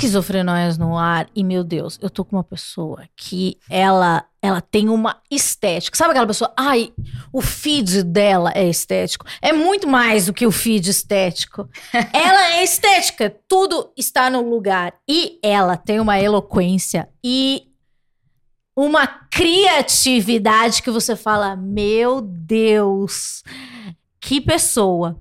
[0.00, 4.88] Esquizofrenóias no ar e, meu Deus, eu tô com uma pessoa que ela ela tem
[4.88, 5.94] uma estética.
[5.94, 6.50] Sabe aquela pessoa?
[6.56, 6.90] Ai,
[7.30, 9.26] o feed dela é estético.
[9.42, 11.68] É muito mais do que o feed estético.
[12.14, 13.36] ela é estética.
[13.46, 14.94] Tudo está no lugar.
[15.06, 17.68] E ela tem uma eloquência e
[18.74, 23.44] uma criatividade que você fala: Meu Deus,
[24.18, 25.20] que pessoa.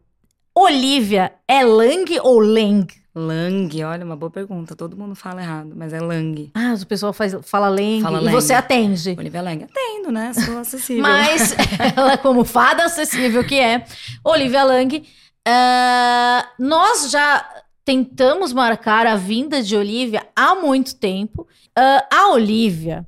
[0.55, 2.98] Olivia é Lang ou Lang?
[3.19, 4.75] Lang, olha, uma boa pergunta.
[4.75, 6.49] Todo mundo fala errado, mas é Lang.
[6.53, 8.33] Ah, o pessoal faz, fala Lang Fala e Lang.
[8.33, 9.15] você atende.
[9.17, 9.63] Olivia Lang.
[9.65, 10.33] Atendo, né?
[10.33, 11.03] Sou acessível.
[11.03, 11.53] Mas
[11.95, 13.85] ela, como fada acessível que é,
[14.23, 15.03] Olivia Lang,
[15.47, 17.47] ah, nós já
[17.83, 21.47] tentamos marcar a vinda de Olivia há muito tempo.
[21.75, 23.05] Ah, a Olivia,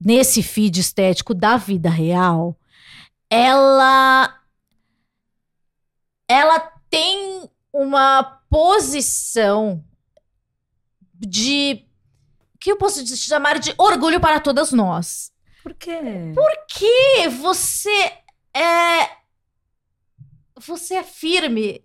[0.00, 2.56] nesse feed estético da vida real,
[3.30, 4.34] ela
[6.28, 6.58] ela
[6.90, 9.84] tem uma posição
[11.12, 11.84] de
[12.60, 15.32] que eu posso chamar de orgulho para todas nós.
[15.62, 15.98] Por quê?
[16.68, 18.12] Que você
[18.54, 19.10] é
[20.64, 21.84] você é firme,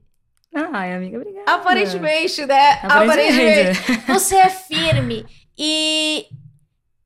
[0.54, 1.52] Ai, amiga, obrigada.
[1.52, 2.74] aparentemente, né?
[2.84, 3.80] Aparentemente.
[4.08, 5.26] Você é firme
[5.58, 6.28] e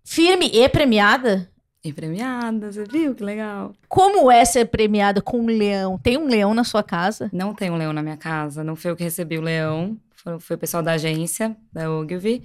[0.03, 1.50] firme e premiada.
[1.86, 3.14] E premiada, você viu?
[3.14, 3.73] Que legal.
[3.89, 5.98] Como é ser premiada com um leão?
[5.98, 7.30] Tem um leão na sua casa?
[7.34, 10.40] Não tem um leão na minha casa, não foi eu que recebi o leão, foi,
[10.40, 12.42] foi o pessoal da agência, da Ogilvy.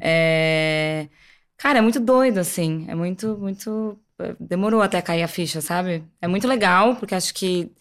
[0.00, 1.08] É...
[1.56, 3.98] Cara, é muito doido, assim, é muito, muito...
[4.38, 6.04] Demorou até cair a ficha, sabe?
[6.22, 7.72] É muito legal, porque acho que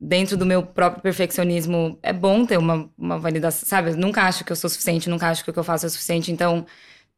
[0.00, 3.90] dentro do meu próprio perfeccionismo é bom ter uma, uma validação, sabe?
[3.90, 5.88] Eu nunca acho que eu sou suficiente, nunca acho que o que eu faço é
[5.88, 6.66] suficiente, então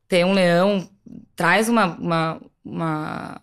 [0.09, 0.89] ter um leão
[1.35, 3.41] traz uma, uma, uma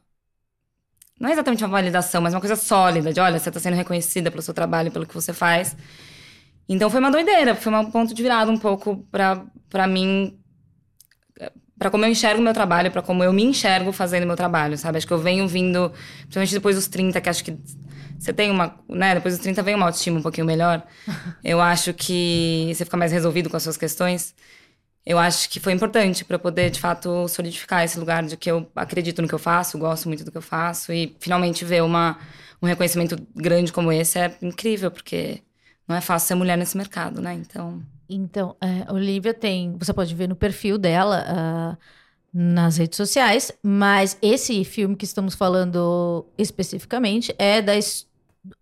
[1.20, 4.30] não é exatamente uma validação, mas uma coisa sólida, de olha, você está sendo reconhecida
[4.30, 5.76] pelo seu trabalho, pelo que você faz.
[6.68, 10.38] Então foi uma doideira, foi um ponto de virada um pouco pra, pra mim,
[11.78, 14.36] pra como eu enxergo o meu trabalho, pra como eu me enxergo fazendo o meu
[14.36, 14.98] trabalho, sabe?
[14.98, 17.58] Acho que eu venho vindo, principalmente depois dos 30, que acho que
[18.18, 20.82] você tem uma, né, depois dos 30 vem uma autoestima um pouquinho melhor.
[21.44, 24.34] Eu acho que você fica mais resolvido com as suas questões.
[25.06, 28.70] Eu acho que foi importante para poder, de fato, solidificar esse lugar de que eu
[28.76, 32.18] acredito no que eu faço, gosto muito do que eu faço e finalmente ver uma,
[32.62, 35.42] um reconhecimento grande como esse é incrível, porque
[35.88, 37.34] não é fácil ser mulher nesse mercado, né?
[37.34, 39.76] Então, Então, é, Olivia tem.
[39.78, 41.78] Você pode ver no perfil dela ah,
[42.34, 47.74] nas redes sociais, mas esse filme que estamos falando especificamente é da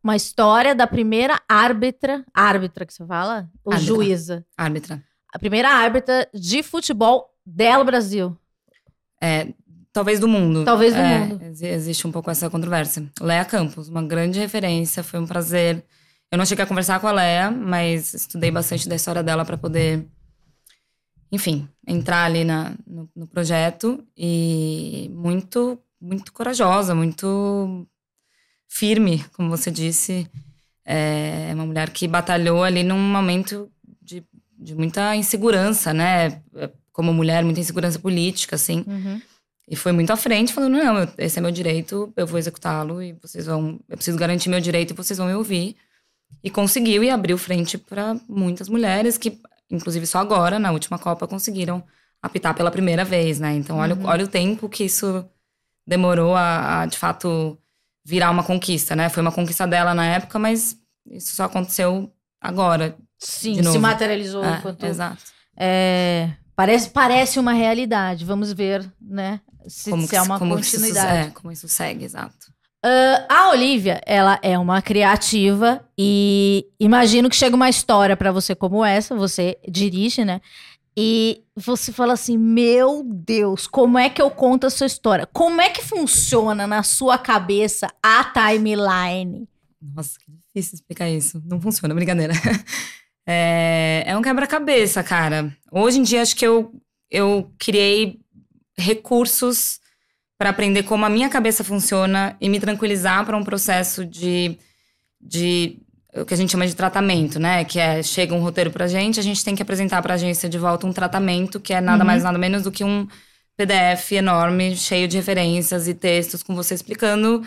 [0.04, 2.24] uma história da primeira árbitra.
[2.34, 3.50] Árbitra que você fala?
[3.64, 3.96] Ou Árbitra.
[3.96, 4.46] juíza?
[4.58, 5.04] árbitra.
[5.34, 8.38] A primeira árbitra de futebol dela Brasil.
[9.22, 9.48] É,
[9.94, 10.66] talvez do mundo.
[10.66, 11.44] Talvez do É, mundo.
[11.46, 13.10] exi- Existe um pouco essa controvérsia.
[13.20, 15.86] Leia Campos, uma grande referência, foi um prazer.
[16.32, 19.58] Eu não cheguei a conversar com a Leia, mas estudei bastante da história dela para
[19.58, 20.08] poder,
[21.32, 24.04] enfim, entrar ali na, no, no projeto.
[24.18, 27.88] E muito, muito corajosa, muito
[28.68, 30.28] firme, como você disse.
[30.86, 33.70] É uma mulher que batalhou ali num momento
[34.62, 36.42] de, muita insegurança, né?
[36.94, 38.84] Como mulher, muita insegurança política, assim.
[39.70, 43.14] E foi muito à frente, falando: não, esse é meu direito, eu vou executá-lo e
[43.14, 43.80] vocês vão.
[43.90, 45.76] Eu preciso garantir meu direito e vocês vão me ouvir.
[46.44, 49.40] E conseguiu e abriu frente para muitas mulheres que,
[49.70, 51.84] inclusive só agora, na última Copa, conseguiram
[52.22, 53.54] apitar pela primeira vez, né?
[53.56, 55.26] Então, olha, o- olha o tempo que isso
[55.86, 57.58] demorou a, a, de fato,
[58.04, 59.10] virar uma conquista, né?
[59.10, 60.78] Foi uma conquista dela na época, mas
[61.10, 62.96] isso só aconteceu agora.
[63.24, 64.84] Sim, se materializou É, enquanto.
[64.86, 65.22] Exato.
[65.56, 68.26] É, parece, parece uma realidade.
[68.26, 69.40] Vamos ver, né?
[69.68, 71.28] Se, se que é uma como que isso- continuidade.
[71.28, 72.52] é, como isso segue, exato.
[72.84, 78.56] Ah, a Olivia, ela é uma criativa e imagino que chega uma história pra você
[78.56, 80.42] como essa, você dirige, né?
[80.98, 85.28] E você fala assim: Meu Deus, como é que eu conto a sua história?
[85.32, 89.48] Como é que funciona na sua cabeça a timeline?
[89.80, 91.40] Nossa, que difícil explicar isso.
[91.46, 92.34] Não funciona, brincadeira.
[93.28, 95.56] É, é um quebra-cabeça, cara.
[95.72, 96.74] Hoje em dia, acho que eu,
[97.10, 98.20] eu criei
[98.78, 99.80] recursos
[100.38, 104.58] para aprender como a minha cabeça funciona e me tranquilizar para um processo de,
[105.22, 105.80] de
[106.16, 107.66] o que a gente chama de tratamento, né?
[107.66, 110.58] Que é chega um roteiro pra gente, a gente tem que apresentar pra agência de
[110.58, 112.08] volta um tratamento que é nada Uhum.
[112.08, 113.08] mais nada menos do que um
[113.58, 117.46] PDF enorme, cheio de referências e textos com você explicando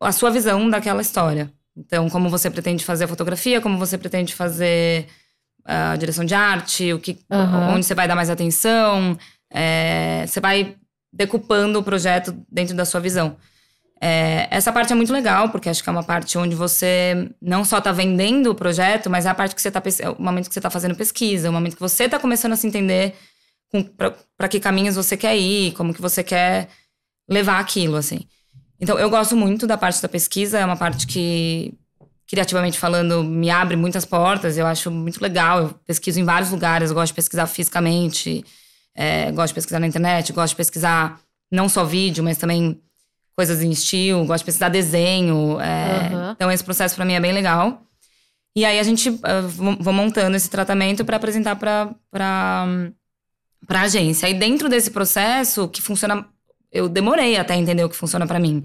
[0.00, 1.52] a sua visão daquela história.
[1.76, 5.06] Então, como você pretende fazer a fotografia, como você pretende fazer
[5.64, 7.74] a direção de arte, o que, Aham.
[7.74, 9.18] onde você vai dar mais atenção,
[9.52, 10.76] é, você vai
[11.12, 13.36] decupando o projeto dentro da sua visão.
[14.00, 17.64] É, essa parte é muito legal, porque acho que é uma parte onde você não
[17.64, 20.48] só está vendendo o projeto, mas é a parte que você está é o momento
[20.48, 23.14] que você está fazendo pesquisa, o momento que você está começando a se entender
[24.36, 26.68] para que caminhos você quer ir, como que você quer
[27.28, 28.20] levar aquilo, assim.
[28.80, 31.72] Então, eu gosto muito da parte da pesquisa, é uma parte que,
[32.26, 35.60] criativamente falando, me abre muitas portas, eu acho muito legal.
[35.60, 38.44] Eu pesquiso em vários lugares, eu gosto de pesquisar fisicamente,
[38.94, 41.20] é, gosto de pesquisar na internet, gosto de pesquisar
[41.50, 42.80] não só vídeo, mas também
[43.34, 45.60] coisas em estilo, gosto de pesquisar desenho.
[45.60, 46.30] É, uhum.
[46.32, 47.82] Então, esse processo para mim é bem legal.
[48.54, 51.94] E aí, a gente uh, vou montando esse tratamento para apresentar para
[53.66, 54.28] para agência.
[54.28, 56.26] E dentro desse processo, que funciona
[56.72, 58.62] eu demorei até entender o que funciona para mim.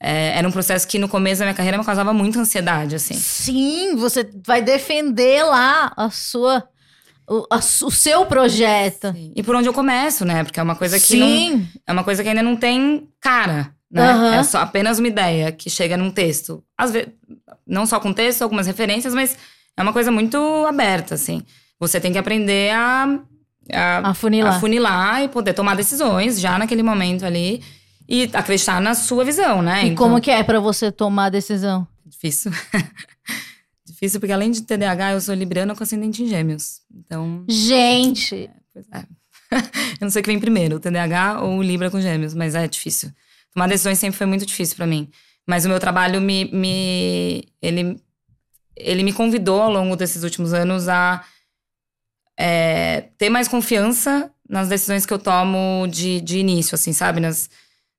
[0.00, 3.14] É, era um processo que no começo da minha carreira me causava muita ansiedade, assim.
[3.14, 6.68] Sim, você vai defender lá a sua.
[7.28, 9.12] O, a, o seu projeto.
[9.12, 9.32] Sim.
[9.34, 10.44] E por onde eu começo, né?
[10.44, 11.50] Porque é uma coisa que Sim.
[11.50, 11.66] não.
[11.86, 13.74] É uma coisa que ainda não tem cara.
[13.90, 14.14] Né?
[14.14, 14.34] Uhum.
[14.34, 16.62] É só apenas uma ideia que chega num texto.
[16.76, 17.08] Às vezes,
[17.66, 19.36] não só com texto, algumas referências, mas
[19.76, 21.42] é uma coisa muito aberta, assim.
[21.80, 23.20] Você tem que aprender a
[23.72, 24.56] a, afunilar.
[24.56, 27.62] afunilar e poder tomar decisões já naquele momento ali
[28.08, 29.84] e acreditar na sua visão, né?
[29.84, 31.86] E então, como que é para você tomar a decisão?
[32.06, 32.50] Difícil.
[33.86, 36.80] Difícil porque além de TDAH, eu sou libriana com ascendente em gêmeos.
[36.90, 37.44] Então.
[37.48, 38.50] Gente!
[38.92, 39.04] É, é.
[40.00, 42.54] eu não sei o que vem primeiro, o TDAH ou o Libra com gêmeos, mas
[42.54, 43.10] é difícil.
[43.52, 45.08] Tomar decisões sempre foi muito difícil para mim.
[45.46, 47.98] Mas o meu trabalho me, me ele,
[48.76, 51.24] ele me convidou ao longo desses últimos anos a
[52.38, 57.18] é, ter mais confiança nas decisões que eu tomo de, de início, assim, sabe?
[57.18, 57.50] Nas,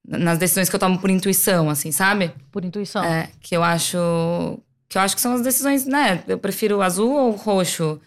[0.07, 2.31] nas decisões que eu tomo por intuição, assim, sabe?
[2.51, 3.03] Por intuição.
[3.03, 3.97] É, que eu acho.
[4.88, 6.24] Que eu acho que são as decisões, né?
[6.27, 8.00] Eu prefiro azul ou roxo.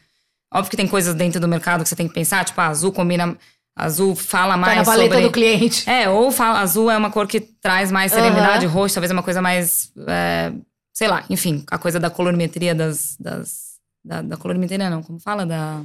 [0.52, 2.92] Óbvio que tem coisas dentro do mercado que você tem que pensar, tipo, ah, azul
[2.92, 3.36] combina.
[3.74, 5.28] Azul fala mais tá na paleta sobre...
[5.28, 5.88] do cliente.
[5.88, 8.72] É, ou fala, azul é uma cor que traz mais serenidade, uhum.
[8.72, 9.92] roxo talvez é uma coisa mais.
[10.08, 10.52] É,
[10.92, 13.16] sei lá, enfim, a coisa da colorimetria das.
[13.20, 13.72] das
[14.04, 15.46] da, da colorimetria, não, como fala?
[15.46, 15.82] Da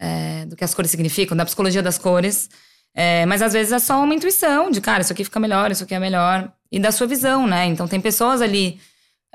[0.00, 2.48] é, do que as cores significam, da psicologia das cores.
[2.94, 5.84] É, mas às vezes é só uma intuição de, cara, isso aqui fica melhor, isso
[5.84, 6.50] aqui é melhor.
[6.72, 7.66] E da sua visão, né?
[7.66, 8.80] Então tem pessoas ali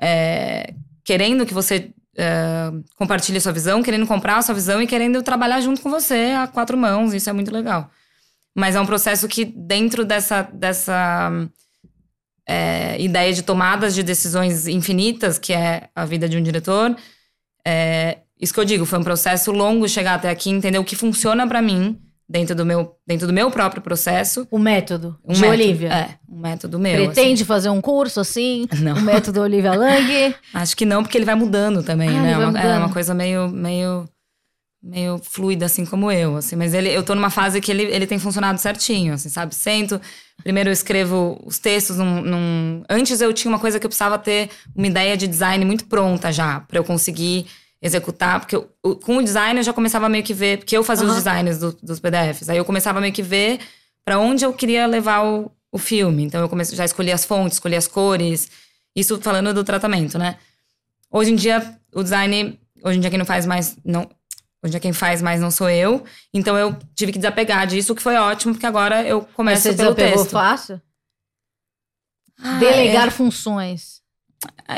[0.01, 0.73] é,
[1.03, 5.61] querendo que você é, compartilhe sua visão, querendo comprar a sua visão e querendo trabalhar
[5.61, 7.13] junto com você a quatro mãos.
[7.13, 7.89] Isso é muito legal.
[8.57, 11.31] Mas é um processo que, dentro dessa, dessa
[12.47, 16.95] é, ideia de tomadas de decisões infinitas, que é a vida de um diretor,
[17.65, 20.95] é, isso que eu digo, foi um processo longo chegar até aqui, entender o que
[20.95, 24.47] funciona para mim dentro do meu dentro do meu próprio processo.
[24.51, 25.89] O método um de método, Olivia.
[25.93, 27.05] É, um método meu.
[27.05, 27.45] Pretende assim.
[27.45, 28.67] fazer um curso assim?
[28.81, 28.97] Não.
[28.97, 30.35] O método Olivia Lang?
[30.53, 32.31] Acho que não, porque ele vai mudando também, ah, né?
[32.31, 34.07] É uma, é uma coisa meio meio
[34.81, 38.05] meio fluida assim como eu, assim, mas ele eu tô numa fase que ele, ele
[38.05, 39.55] tem funcionado certinho, assim, sabe?
[39.55, 39.99] Sento,
[40.43, 42.83] primeiro eu escrevo os textos num, num...
[42.87, 46.31] antes eu tinha uma coisa que eu precisava ter uma ideia de design muito pronta
[46.31, 47.47] já, para eu conseguir
[47.85, 51.05] executar, porque eu, com o design eu já começava meio que ver, porque eu fazia
[51.05, 51.11] uhum.
[51.11, 53.59] os designs do, dos PDFs, aí eu começava meio que ver
[54.03, 56.23] para onde eu queria levar o, o filme.
[56.23, 58.49] Então eu comecei, já escolhi as fontes, escolhi as cores,
[58.95, 60.39] isso falando do tratamento, né?
[61.11, 64.09] Hoje em dia, o design, hoje em dia quem não faz mais, não, hoje
[64.65, 66.03] em dia quem faz mais não sou eu,
[66.33, 69.83] então eu tive que desapegar disso, que foi ótimo, porque agora eu começo Mas você
[69.83, 70.31] pelo texto.
[70.31, 70.81] fácil?
[72.39, 73.11] Ah, Delegar é...
[73.11, 74.01] funções.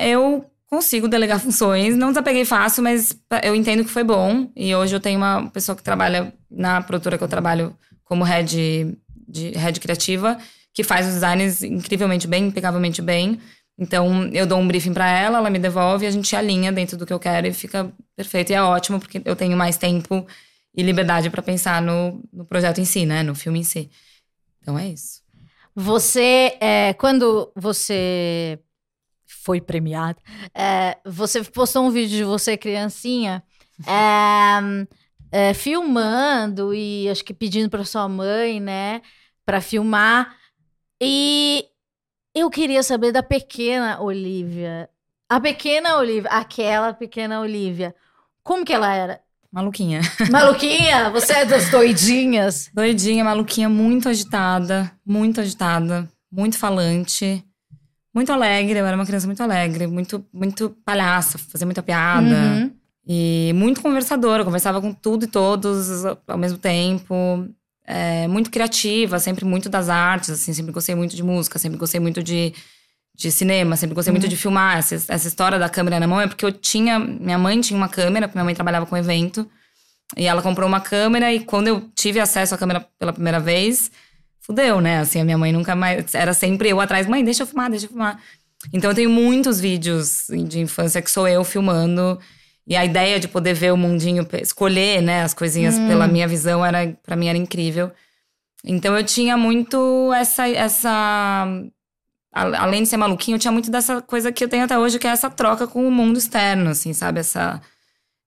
[0.01, 1.95] Eu consigo delegar funções.
[1.95, 4.52] Não desapeguei fácil, mas eu entendo que foi bom.
[4.56, 8.97] E hoje eu tenho uma pessoa que trabalha na produtora que eu trabalho como head,
[9.28, 10.38] de, head criativa,
[10.74, 13.40] que faz os designs incrivelmente bem, impecavelmente bem.
[13.80, 17.06] Então, eu dou um briefing para ela, ela me devolve a gente alinha dentro do
[17.06, 18.52] que eu quero e fica perfeito.
[18.52, 20.26] E é ótimo, porque eu tenho mais tempo
[20.76, 23.21] e liberdade para pensar no, no projeto em si, né?
[23.21, 23.90] No filme em si.
[24.62, 25.21] Então, é isso.
[25.76, 28.59] Você, é, quando você
[29.28, 30.18] foi premiada.
[30.56, 33.44] É, você postou um vídeo de você, criancinha,
[33.86, 34.88] é,
[35.31, 39.02] é, filmando e acho que pedindo para sua mãe, né,
[39.46, 40.36] para filmar.
[41.00, 41.66] E
[42.34, 44.90] eu queria saber da pequena Olivia.
[45.30, 47.94] A pequena Olivia, aquela pequena Olivia.
[48.42, 49.22] Como que ela era?
[49.52, 50.02] Maluquinha.
[50.31, 51.10] Maluquinha?
[51.10, 52.69] Você é das doidinhas?
[52.74, 57.46] Doidinha, maluquinha, muito agitada, muito agitada, muito falante
[58.18, 62.26] muito alegre, eu era uma criança muito alegre, muito, muito palhaça, fazia muita piada.
[62.26, 62.71] Uhum.
[63.07, 67.47] E muito conversadora, conversava com tudo e todos ao mesmo tempo.
[67.86, 72.02] É, muito criativa, sempre muito das artes, assim, sempre gostei muito de música, sempre gostei
[72.02, 72.54] muito de,
[73.16, 74.19] de cinema, sempre gostei uhum.
[74.19, 74.80] muito de filmar.
[74.80, 77.00] Essa, essa história da câmera na mão é porque eu tinha.
[77.00, 79.47] Minha mãe tinha uma câmera, porque minha mãe trabalhava com evento.
[80.18, 83.92] E ela comprou uma câmera, e quando eu tive acesso à câmera pela primeira vez,
[84.47, 84.99] fudeu, né?
[84.99, 86.16] Assim, a minha mãe nunca mais.
[86.16, 88.19] Era sempre eu atrás, mãe, deixa eu filmar, deixa eu filmar.
[88.73, 92.18] Então eu tenho muitos vídeos de infância que sou eu filmando.
[92.66, 95.87] E a ideia de poder ver o mundinho, escolher, né, as coisinhas hum.
[95.87, 97.92] pela minha visão, era para mim era incrível.
[98.63, 101.47] Então eu tinha muito essa essa
[102.31, 105.07] além de ser maluquinho, eu tinha muito dessa coisa que eu tenho até hoje, que
[105.07, 107.19] é essa troca com o mundo externo, assim, sabe?
[107.19, 107.61] Essa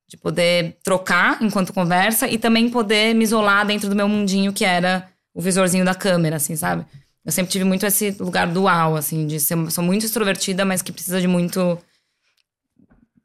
[0.09, 4.65] de poder trocar enquanto conversa e também poder me isolar dentro do meu mundinho que
[4.65, 6.87] era o visorzinho da câmera, assim, sabe?
[7.25, 10.93] Eu sempre tive muito esse lugar dual, assim, de ser sou muito extrovertida, mas que
[10.93, 11.79] precisa de muito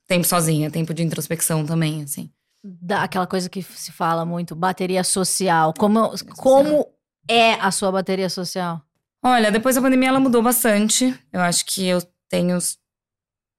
[0.07, 2.29] tempo sozinha, tempo de introspecção também, assim.
[2.63, 5.73] Da, aquela coisa que se fala muito, bateria social.
[5.77, 6.87] Como, como
[7.29, 8.81] é a sua bateria social?
[9.23, 11.17] Olha, depois da pandemia ela mudou bastante.
[11.31, 12.57] Eu acho que eu tenho.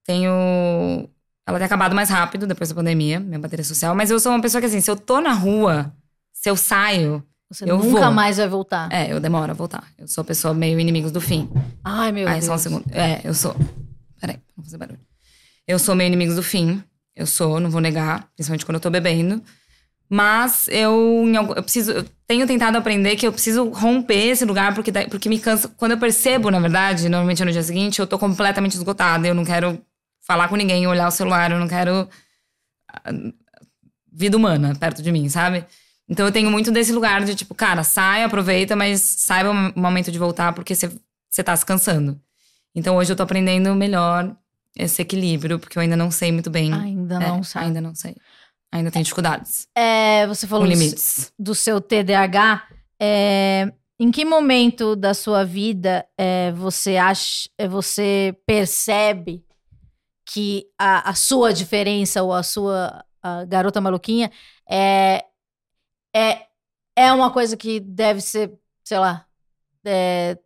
[0.05, 1.09] Tenho.
[1.45, 3.95] Ela tem acabado mais rápido depois da pandemia, minha bateria social.
[3.95, 5.93] Mas eu sou uma pessoa que, assim, se eu tô na rua,
[6.33, 8.11] se eu saio, você eu nunca vou.
[8.11, 8.91] mais vai voltar.
[8.91, 9.85] É, eu demoro a voltar.
[9.97, 11.49] Eu sou a pessoa meio inimigos do fim.
[11.83, 12.45] Ai, meu Ai, Deus.
[12.45, 12.85] só um segundo.
[12.91, 13.55] É, eu sou.
[14.19, 14.99] Peraí, não fazer barulho.
[15.67, 16.83] Eu sou meio inimigos do fim.
[17.15, 19.41] Eu sou, não vou negar, principalmente quando eu tô bebendo.
[20.09, 21.25] Mas eu,
[21.55, 21.91] eu preciso.
[21.91, 25.67] Eu tenho tentado aprender que eu preciso romper esse lugar, porque, porque me cansa.
[25.69, 29.27] Quando eu percebo, na verdade, normalmente no dia seguinte, eu tô completamente esgotada.
[29.27, 29.81] Eu não quero
[30.21, 32.07] falar com ninguém, olhar o celular, eu não quero.
[32.89, 33.11] Ah,
[34.11, 35.65] vida humana perto de mim, sabe?
[36.09, 40.11] Então eu tenho muito desse lugar de tipo, cara, sai, aproveita, mas saiba o momento
[40.11, 42.19] de voltar porque você tá se cansando.
[42.73, 44.35] Então hoje eu tô aprendendo melhor
[44.75, 46.73] esse equilíbrio, porque eu ainda não sei muito bem.
[46.73, 47.61] Ainda é, não sei.
[47.61, 48.15] Ainda não sei.
[48.71, 49.67] Ainda tenho dificuldades.
[49.75, 51.31] É, você falou limites.
[51.37, 52.63] Do, do seu TDAH.
[52.99, 59.43] É, em que momento da sua vida é, você acha, é, você percebe
[60.25, 64.31] que a, a sua diferença ou a sua a garota maluquinha
[64.69, 65.23] é
[66.15, 66.47] é,
[66.95, 69.25] é uma coisa que deve ser, sei lá,
[69.85, 70.37] é,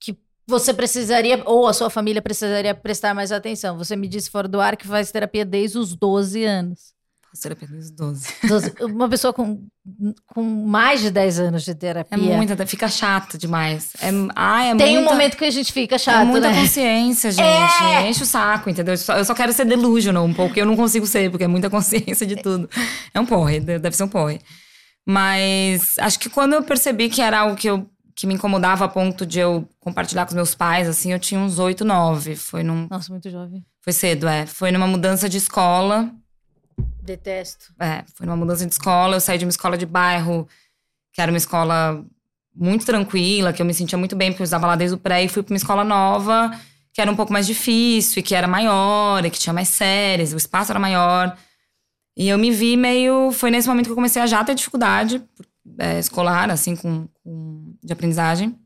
[0.00, 3.76] que você precisaria, ou a sua família precisaria prestar mais atenção.
[3.76, 6.93] Você me disse fora do ar que faz terapia desde os 12 anos.
[7.40, 8.28] Terapia os 12.
[8.48, 8.74] 12.
[8.82, 9.66] Uma pessoa com,
[10.26, 12.16] com mais de 10 anos de terapia.
[12.16, 13.92] É muita, fica chato demais.
[14.00, 16.60] É, ai, é Tem muita, um momento que a gente fica chato, É muita né?
[16.60, 17.42] consciência, gente.
[17.42, 18.08] É.
[18.08, 18.94] Enche o saco, entendeu?
[18.94, 21.48] Eu só, eu só quero ser delusional um pouco, eu não consigo ser, porque é
[21.48, 22.68] muita consciência de tudo.
[23.12, 24.40] É um porre, deve ser um porre.
[25.06, 28.88] Mas acho que quando eu percebi que era algo que, eu, que me incomodava a
[28.88, 32.36] ponto de eu compartilhar com os meus pais, assim, eu tinha uns 8, 9.
[32.36, 32.86] Foi num.
[32.90, 33.64] Nossa, muito jovem.
[33.82, 34.46] Foi cedo, é.
[34.46, 36.10] Foi numa mudança de escola.
[37.04, 37.74] Detesto.
[37.78, 39.16] É, foi numa mudança de escola.
[39.16, 40.48] Eu saí de uma escola de bairro,
[41.12, 42.04] que era uma escola
[42.54, 45.22] muito tranquila, que eu me sentia muito bem, porque eu estava lá desde o pré,
[45.22, 46.50] e fui para uma escola nova,
[46.92, 50.32] que era um pouco mais difícil, e que era maior, e que tinha mais séries,
[50.32, 51.36] o espaço era maior.
[52.16, 53.32] E eu me vi meio.
[53.32, 55.22] Foi nesse momento que eu comecei a já ter dificuldade
[55.78, 58.56] é, escolar, assim, com, com, de aprendizagem.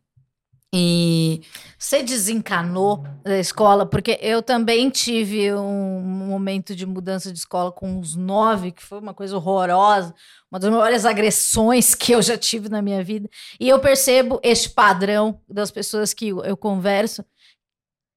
[0.74, 1.40] E.
[1.78, 3.86] Você desencanou da escola?
[3.86, 8.98] Porque eu também tive um momento de mudança de escola com uns nove, que foi
[8.98, 10.14] uma coisa horrorosa,
[10.50, 13.30] uma das maiores agressões que eu já tive na minha vida.
[13.58, 17.24] E eu percebo este padrão das pessoas que eu converso,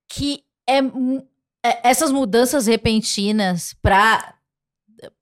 [0.09, 0.79] que é,
[1.63, 4.35] é essas mudanças repentinas para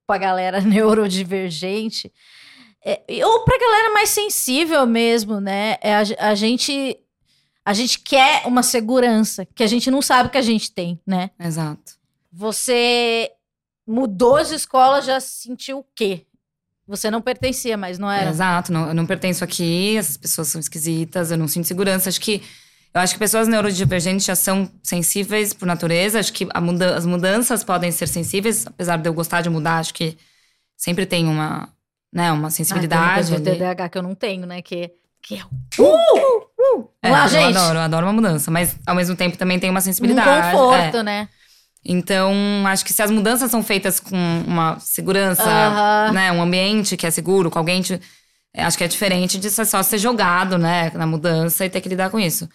[0.07, 2.11] pra galera neurodivergente,
[2.83, 5.77] é, ou pra galera mais sensível mesmo, né?
[5.81, 6.97] É, a, a, gente
[7.65, 11.31] a gente quer uma segurança que a gente não sabe que a gente tem, né?
[11.39, 11.93] Exato.
[12.31, 13.31] Você
[13.87, 16.25] mudou de escola, já sentiu o quê?
[16.87, 18.29] Você não pertencia mais, não era?
[18.29, 22.09] Exato, não, eu não pertenço aqui, essas pessoas são esquisitas, eu não sinto segurança.
[22.09, 22.41] Acho que
[22.93, 26.19] eu acho que pessoas neurodivergentes já são sensíveis por natureza.
[26.19, 29.77] Acho que muda as mudanças podem ser sensíveis, apesar de eu gostar de mudar.
[29.77, 30.17] Acho que
[30.75, 31.71] sempre tem uma,
[32.11, 33.35] né, uma sensibilidade.
[33.35, 34.63] Ah, tem TDAH que eu não tenho, né?
[34.63, 36.89] Que, que é uh, uh, uh.
[37.01, 37.57] É, Lá, eu gente.
[37.57, 40.55] adoro, eu adoro uma mudança, mas ao mesmo tempo também tem uma sensibilidade.
[40.55, 41.03] Um conforto, é.
[41.03, 41.29] né?
[41.83, 42.33] Então,
[42.67, 46.11] acho que se as mudanças são feitas com uma segurança, -huh.
[46.11, 47.99] né, um ambiente que é seguro, com alguém, te,
[48.53, 52.09] acho que é diferente de só ser jogado, né, na mudança e ter que lidar
[52.09, 52.49] com isso.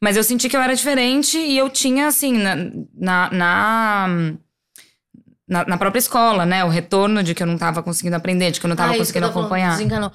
[0.00, 2.54] Mas eu senti que eu era diferente e eu tinha, assim, na,
[3.30, 4.08] na,
[5.48, 6.64] na, na própria escola, né?
[6.64, 8.98] O retorno de que eu não tava conseguindo aprender, de que eu não tava ah,
[8.98, 9.70] conseguindo acompanhar.
[9.70, 10.12] Desencanou.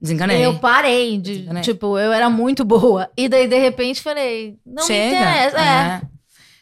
[0.00, 0.44] Desencanei.
[0.44, 1.62] Eu parei de, Desencanei.
[1.62, 3.10] tipo, eu era muito boa.
[3.16, 5.02] E daí, de repente, falei, não Chega.
[5.02, 5.58] me interessa.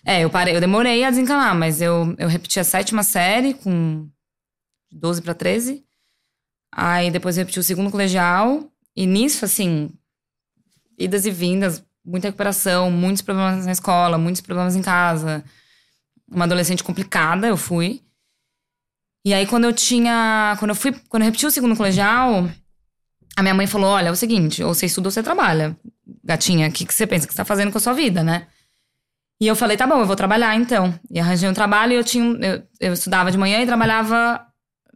[0.04, 0.16] É.
[0.16, 0.24] é.
[0.24, 4.08] eu parei, eu demorei a desencanar, mas eu, eu repeti a sétima série com
[4.90, 5.84] 12 para 13.
[6.72, 8.64] Aí depois eu repeti o segundo colegial.
[8.94, 9.90] E nisso, assim,
[10.98, 15.44] idas e vindas, muita recuperação, muitos problemas na escola, muitos problemas em casa.
[16.26, 18.00] Uma adolescente complicada, eu fui.
[19.26, 20.56] E aí, quando eu tinha.
[20.58, 20.92] Quando eu fui.
[21.10, 22.48] Quando eu repeti o segundo colegial,
[23.36, 25.76] A minha mãe falou: olha, é o seguinte, ou você estuda ou você trabalha.
[26.24, 28.46] Gatinha, o que, que você pensa que você tá fazendo com a sua vida, né?
[29.40, 30.98] E eu falei, tá bom, eu vou trabalhar então.
[31.10, 32.24] E arranjei um trabalho e eu tinha.
[32.40, 34.40] Eu, eu estudava de manhã e trabalhava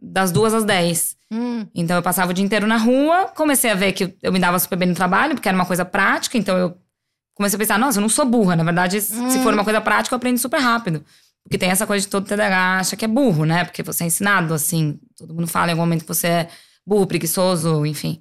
[0.01, 1.15] das duas às dez.
[1.31, 1.65] Hum.
[1.75, 4.57] Então eu passava o dia inteiro na rua, comecei a ver que eu me dava
[4.57, 6.75] super bem no trabalho, porque era uma coisa prática, então eu
[7.35, 8.55] comecei a pensar, nossa, eu não sou burra.
[8.55, 11.05] Na verdade, se for uma coisa prática, eu aprendo super rápido.
[11.43, 13.63] Porque tem essa coisa de todo TDAH acha que é burro, né?
[13.63, 16.49] Porque você é ensinado assim, todo mundo fala em algum momento que você é
[16.85, 18.19] burro, preguiçoso, enfim.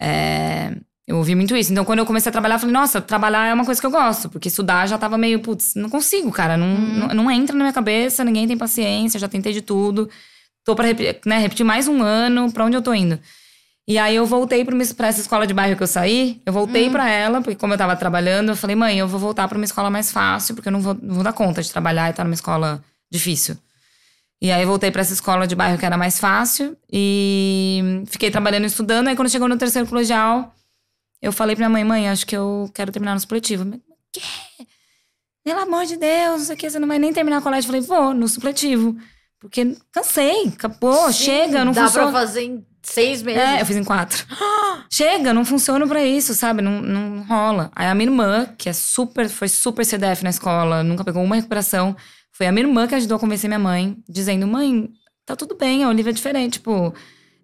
[0.00, 0.76] É,
[1.06, 1.72] eu ouvi muito isso.
[1.72, 3.90] Então, quando eu comecei a trabalhar, eu falei, nossa, trabalhar é uma coisa que eu
[3.90, 4.28] gosto.
[4.28, 6.56] Porque estudar já tava meio, putz, não consigo, cara.
[6.56, 10.08] Não, não, não entra na minha cabeça, ninguém tem paciência, já tentei de tudo.
[10.64, 13.20] Tô pra repetir, né, repetir mais um ano, pra onde eu tô indo?
[13.88, 17.08] E aí eu voltei pra essa escola de bairro que eu saí, eu voltei pra
[17.08, 19.88] ela, porque como eu tava trabalhando, eu falei, mãe, eu vou voltar pra uma escola
[19.88, 22.34] mais fácil, porque eu não vou, não vou dar conta de trabalhar e estar numa
[22.34, 23.56] escola difícil.
[24.40, 28.64] E aí voltei pra essa escola de bairro que era mais fácil e fiquei trabalhando
[28.64, 29.08] e estudando.
[29.08, 30.54] Aí quando chegou no terceiro colegial,
[31.22, 33.64] eu falei pra minha mãe, mãe, acho que eu quero terminar no supletivo.
[34.12, 34.20] Quê?
[35.42, 37.68] Pelo amor de Deus, isso aqui, você não vai nem terminar o colégio.
[37.68, 38.96] Eu falei, vou, no supletivo.
[39.38, 42.10] Porque cansei, acabou, Sim, chega, não Dá funciona.
[42.10, 43.40] pra fazer em seis meses.
[43.40, 44.26] É, eu fiz em quatro.
[44.90, 46.62] Chega, não funciona pra isso, sabe?
[46.62, 47.70] Não, não rola.
[47.76, 51.36] Aí a minha irmã, que é super, foi super CDF na escola, nunca pegou uma
[51.36, 51.94] recuperação,
[52.36, 54.90] foi a minha irmã que ajudou a convencer minha mãe, dizendo: mãe,
[55.24, 56.54] tá tudo bem, a Olivia é diferente.
[56.54, 56.94] Tipo,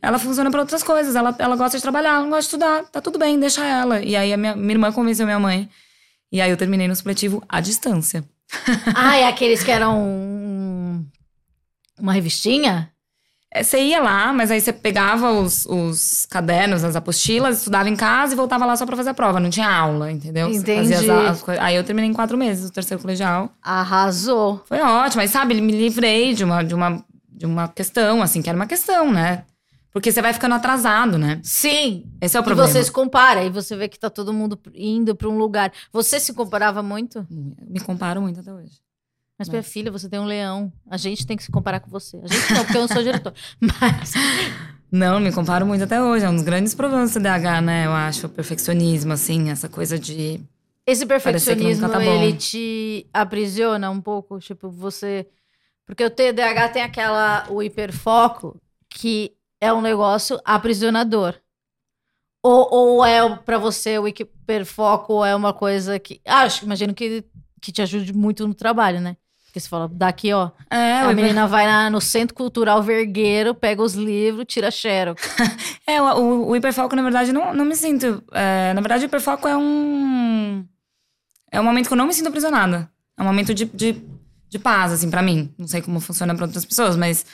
[0.00, 2.84] ela funciona pra outras coisas, ela, ela gosta de trabalhar, ela não gosta de estudar,
[2.90, 4.00] tá tudo bem, deixa ela.
[4.02, 5.68] E aí a minha, minha irmã convenceu minha mãe.
[6.30, 8.24] E aí eu terminei no supletivo à distância.
[8.94, 11.06] Ah, é aqueles que eram um-
[11.98, 12.90] uma revistinha?
[13.54, 17.96] É, Você ia lá, mas aí você pegava os, os cadernos, as apostilas, estudava em
[17.96, 19.38] casa e voltava lá só pra fazer a prova.
[19.38, 20.48] Não tinha aula, entendeu?
[20.48, 20.92] Entendi.
[20.94, 23.52] fazia as- as aí eu terminei em quatro meses, o terceiro colegial.
[23.62, 24.62] Arrasou.
[24.66, 28.48] Foi ótimo, mas sabe, me livrei de uma, de uma, de uma questão, assim, que
[28.48, 29.44] era uma questão, né?
[29.92, 31.38] Porque você vai ficando atrasado, né?
[31.42, 32.04] Sim.
[32.18, 32.66] Esse é o E problema.
[32.70, 35.70] você se compara, e você vê que tá todo mundo indo pra um lugar.
[35.92, 37.26] Você se comparava muito?
[37.30, 38.72] Me comparo muito até hoje.
[39.42, 40.72] Mas, minha filha, você tem um leão.
[40.88, 42.16] A gente tem que se comparar com você.
[42.18, 43.34] A gente não, porque eu não sou diretor.
[43.60, 44.12] Mas.
[44.90, 46.24] Não, me comparo muito até hoje.
[46.24, 47.86] É um dos grandes problemas do TDAH, né?
[47.86, 50.40] Eu acho, o perfeccionismo, assim, essa coisa de.
[50.86, 54.38] Esse nunca perfeccionismo, tá ele te aprisiona um pouco?
[54.38, 55.26] Tipo, você.
[55.86, 57.46] Porque o TDAH tem aquela.
[57.48, 61.34] O hiperfoco, que é um negócio aprisionador.
[62.42, 66.20] Ou, ou é pra você o hiperfoco é uma coisa que.
[66.26, 67.24] Ah, acho, imagino que,
[67.60, 69.16] que te ajude muito no trabalho, né?
[69.52, 70.50] Porque você fala, daqui, ó.
[70.70, 75.20] É, a menina vai na- no Centro Cultural Vergueiro, pega os livros, tira xerox.
[75.86, 78.22] É, o, o, o hiperfoco, na verdade, não, não me sinto.
[78.32, 80.64] é, na verdade, o hiperfoco é um.
[81.50, 82.88] É um momento que eu não me sinto aprisionada.
[83.18, 84.00] É um momento de, de,
[84.48, 85.52] de paz, assim, pra mim.
[85.58, 87.26] Não sei como funciona pra outras pessoas, mas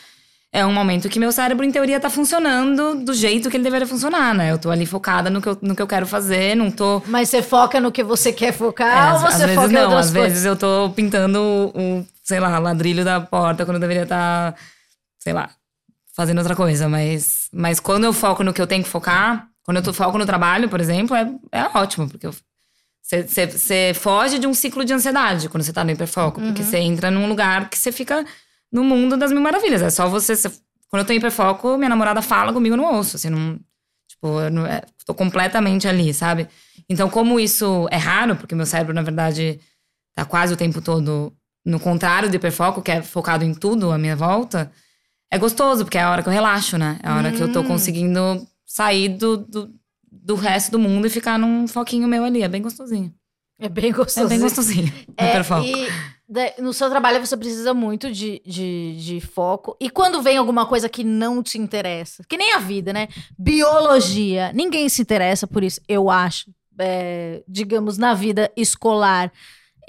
[0.53, 3.87] é um momento que meu cérebro, em teoria, tá funcionando do jeito que ele deveria
[3.87, 4.51] funcionar, né?
[4.51, 7.03] Eu tô ali focada no que eu, no que eu quero fazer, não tô.
[7.07, 9.69] Mas você foca no que você quer É, focar às, ou às você vezes foca
[9.69, 10.15] em não, às coisas?
[10.15, 11.39] vezes eu tô pintando
[11.75, 14.55] o, sei lá, ladrilho da porta quando eu deveria estar,
[15.19, 15.51] sei lá,
[16.17, 16.89] fazendo outra coisa.
[16.89, 20.17] Mas, mas quando eu foco no que eu tenho que focar, quando eu tô, foco
[20.17, 22.27] no trabalho, por exemplo, é, é ótimo, porque
[23.03, 27.11] você foge de um ciclo de ansiedade quando você tá no hiperfoco, porque você entra
[27.11, 28.25] num lugar que você fica
[28.73, 29.83] no mundo das mil maravilhas.
[29.83, 30.35] É só você.
[30.37, 30.51] cê-
[30.89, 33.59] quando eu tô em hiperfoco, minha namorada fala comigo no ouço, assim, não.
[34.09, 36.49] Tipo, eu não, é, tô completamente ali, sabe?
[36.89, 39.61] Então, como isso é raro, porque meu cérebro, na verdade,
[40.15, 41.33] tá quase o tempo todo
[41.65, 44.73] no contrário do hiperfoco, que é focado em tudo à minha volta,
[45.31, 46.99] é gostoso, porque é a hora que eu relaxo, né?
[47.03, 49.71] É a hora que eu tô conseguindo sair do, do,
[50.11, 52.43] do resto do mundo e ficar num foquinho meu ali.
[52.43, 53.13] É bem gostosinho.
[53.61, 54.29] É bem É gostoso.
[54.29, 54.91] bem gostosinho.
[55.19, 55.67] É, hiperfoco.
[55.67, 55.89] e
[56.59, 59.77] no seu trabalho você precisa muito de, de, de foco.
[59.81, 63.09] E quando vem alguma coisa que não te interessa, que nem a vida, né?
[63.39, 66.51] Biologia, ninguém se interessa por isso, eu acho.
[66.81, 69.33] É, digamos, na vida escolar.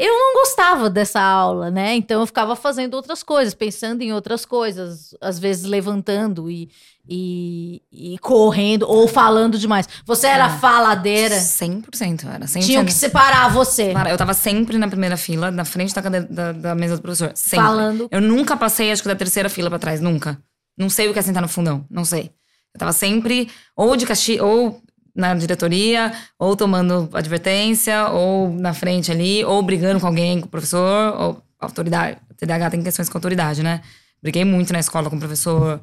[0.02, 1.94] Eu não gostava dessa aula, né?
[1.94, 6.70] Então eu ficava fazendo outras coisas, pensando em outras coisas, às vezes levantando e,
[7.08, 9.90] e, e correndo ou falando demais.
[10.06, 10.58] Você era É.
[10.60, 12.46] faladeira, 100%, era.
[12.46, 12.66] 100%.
[12.66, 13.92] tinham que separar você.
[13.92, 17.02] Cara, eu tava sempre na primeira fila, na frente da, cadeira, da, da mesa do
[17.02, 17.32] professor.
[17.36, 17.66] Sempre.
[17.66, 18.08] Falando.
[18.10, 20.42] Eu nunca passei, acho que da terceira fila pra trás, nunca.
[20.78, 22.32] Não sei o que é sentar no fundão, não sei.
[22.74, 24.82] Eu tava sempre ou de castigo, ou
[25.20, 30.50] na diretoria, ou tomando advertência, ou na frente ali, ou brigando com alguém, com o
[30.50, 32.18] professor, ou autoridade.
[32.30, 33.82] O TDAH tem questões com autoridade, né?
[34.22, 35.80] Briguei muito na escola com o professor,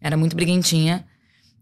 [0.00, 1.04] era muito briguentinha.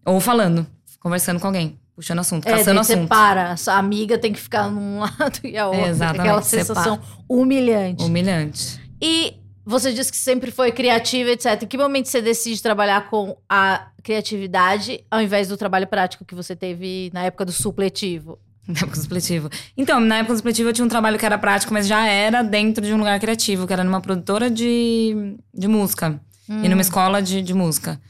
[0.04, 0.66] Ou falando,
[1.00, 3.08] conversando com alguém, puxando assunto, É, caçando você assunto.
[3.08, 5.88] para, a sua amiga tem que ficar num lado e a outra.
[5.88, 6.64] Exatamente, Aquela separa.
[6.64, 8.04] sensação humilhante.
[8.04, 8.80] Humilhante.
[9.02, 9.34] E
[9.68, 11.64] Você disse que sempre foi criativa, etc.
[11.64, 16.36] Em que momento você decide trabalhar com a criatividade ao invés do trabalho prático que
[16.36, 18.38] você teve na época do supletivo?
[18.68, 19.48] Na época do supletivo.
[19.76, 22.42] Então, na época do supletivo eu tinha um trabalho que era prático, mas já era
[22.42, 26.20] dentro de um lugar criativo, que era numa produtora de, de música.
[26.48, 26.64] Hum.
[26.64, 28.00] E numa escola de, de música.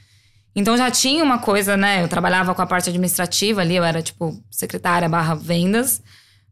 [0.54, 2.02] Então já tinha uma coisa, né?
[2.02, 6.02] Eu trabalhava com a parte administrativa ali, eu era tipo secretária barra vendas,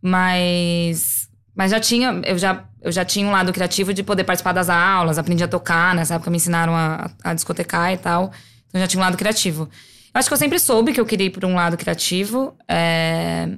[0.03, 1.24] mas.
[1.55, 4.69] Mas já tinha, eu já, eu já tinha um lado criativo de poder participar das
[4.69, 8.33] aulas, aprendi a tocar, nessa época me ensinaram a, a discotecar e tal.
[8.69, 9.69] Então já tinha um lado criativo.
[10.15, 12.57] Eu acho que eu sempre soube que eu queria ir por um lado criativo.
[12.69, 13.49] É,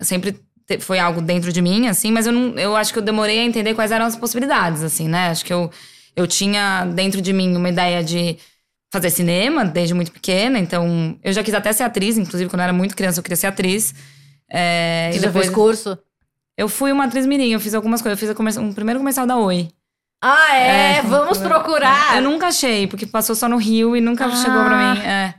[0.00, 0.36] sempre
[0.80, 3.44] foi algo dentro de mim, assim, mas eu, não, eu acho que eu demorei a
[3.44, 5.28] entender quais eram as possibilidades, assim, né?
[5.28, 5.70] Acho que eu,
[6.14, 8.36] eu tinha dentro de mim uma ideia de
[8.90, 12.64] fazer cinema desde muito pequena, então eu já quis até ser atriz, inclusive quando eu
[12.64, 13.94] era muito criança eu queria ser atriz.
[14.50, 15.98] É, Você já depois, fez curso?
[16.56, 19.36] Eu fui uma atriz mirim, eu fiz algumas coisas, eu fiz um primeiro comercial da
[19.36, 19.68] Oi.
[20.22, 20.96] Ah, é?
[20.96, 22.16] é Vamos procurar!
[22.16, 24.36] Eu nunca achei, porque passou só no Rio e nunca ah.
[24.36, 25.00] chegou pra mim.
[25.00, 25.34] É.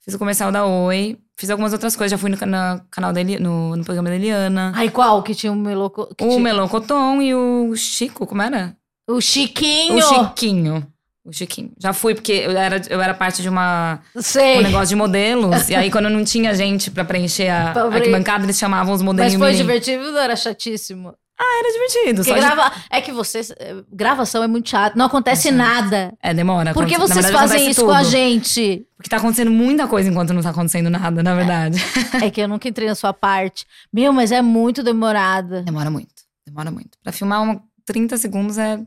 [0.00, 1.18] Fiz o comercial da Oi.
[1.36, 2.12] Fiz algumas outras coisas.
[2.12, 4.72] Já fui no, no canal dele, no, no programa da Eliana.
[4.76, 5.22] Ai, qual?
[5.22, 6.02] Que tinha o Meloco...
[6.02, 6.38] o tinha...
[6.38, 8.76] Melocoton e o Chico, como era?
[9.08, 9.96] O Chiquinho!
[9.96, 10.93] O Chiquinho.
[11.24, 11.72] O Chiquinho.
[11.78, 14.58] Já fui, porque eu era, eu era parte de uma, Sei.
[14.58, 15.70] um negócio de modelos.
[15.70, 19.34] e aí, quando não tinha gente pra preencher a arquibancada, eles chamavam os modelos.
[19.34, 21.14] Mas foi divertido ou era chatíssimo?
[21.38, 22.24] Ah, era divertido.
[22.24, 22.70] Só grava...
[22.70, 22.82] de...
[22.90, 23.50] É que vocês.
[23.58, 24.96] Eh, gravação é muito chato.
[24.96, 26.12] Não acontece nada.
[26.22, 26.72] É, demora.
[26.72, 27.90] Por que vocês verdade, fazem isso tudo.
[27.90, 28.86] com a gente?
[28.96, 31.82] Porque tá acontecendo muita coisa enquanto não tá acontecendo nada, na verdade.
[32.22, 33.66] É, é que eu nunca entrei na sua parte.
[33.92, 35.62] Meu, mas é muito demorada.
[35.62, 36.14] Demora muito.
[36.46, 36.98] Demora muito.
[37.02, 38.78] Pra filmar uma 30 segundos é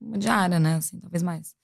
[0.00, 0.76] uma diária, né?
[0.76, 1.54] Assim, talvez mais.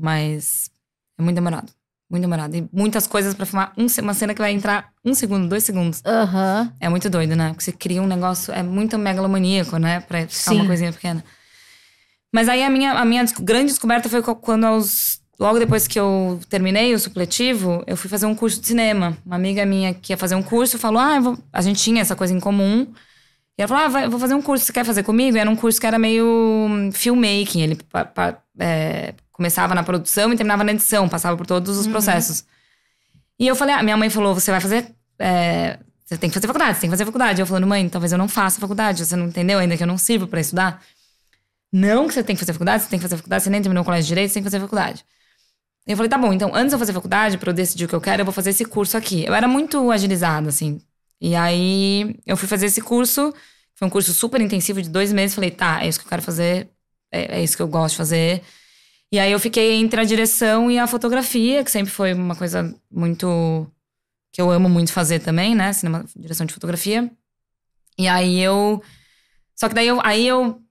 [0.00, 0.70] Mas
[1.18, 1.72] é muito demorado.
[2.10, 2.56] Muito demorado.
[2.56, 6.02] E muitas coisas pra filmar um, uma cena que vai entrar um segundo, dois segundos.
[6.04, 6.72] Uhum.
[6.80, 7.50] É muito doido, né?
[7.50, 8.52] Porque você cria um negócio.
[8.52, 10.00] É muito megalomaníaco, né?
[10.00, 10.56] Pra ficar Sim.
[10.56, 11.22] uma coisinha pequena.
[12.32, 15.20] Mas aí a minha, a minha grande descoberta foi quando aos.
[15.38, 19.16] Logo depois que eu terminei o supletivo, eu fui fazer um curso de cinema.
[19.24, 21.18] Uma amiga minha que ia fazer um curso falou: Ah,
[21.52, 22.86] a gente tinha essa coisa em comum.
[23.56, 25.36] E ela falou: Ah, vai, vou fazer um curso, você quer fazer comigo?
[25.36, 27.62] E era um curso que era meio hum, filmmaking.
[27.62, 31.86] Ele pa, pa, é, começava na produção e terminava na edição, passava por todos os
[31.86, 31.92] uhum.
[31.92, 32.44] processos.
[33.38, 34.94] E eu falei, ah, minha mãe falou, você vai fazer.
[35.18, 37.40] É, você tem que fazer faculdade, você tem que fazer faculdade.
[37.40, 39.96] Eu falando, mãe, talvez eu não faça faculdade, você não entendeu ainda que eu não
[39.96, 40.82] sirvo para estudar?
[41.72, 43.80] Não que você tem que fazer faculdade, você tem que fazer faculdade, você nem terminou
[43.80, 45.06] o colégio de direito, você tem que fazer faculdade.
[45.86, 47.94] Eu falei, tá bom, então antes de eu fazer faculdade, pra eu decidir o que
[47.94, 49.24] eu quero, eu vou fazer esse curso aqui.
[49.24, 50.80] Eu era muito agilizada, assim.
[51.18, 53.32] E aí eu fui fazer esse curso,
[53.74, 55.34] foi um curso super intensivo de dois meses.
[55.34, 56.68] Falei, tá, é isso que eu quero fazer,
[57.10, 58.42] é, é isso que eu gosto de fazer.
[59.12, 62.74] E aí eu fiquei entre a direção e a fotografia, que sempre foi uma coisa
[62.90, 63.66] muito.
[64.32, 65.72] que eu amo muito fazer também, né?
[65.72, 67.10] Cinema, direção de fotografia.
[67.98, 68.82] E aí eu.
[69.56, 70.62] Só que daí eu, aí eu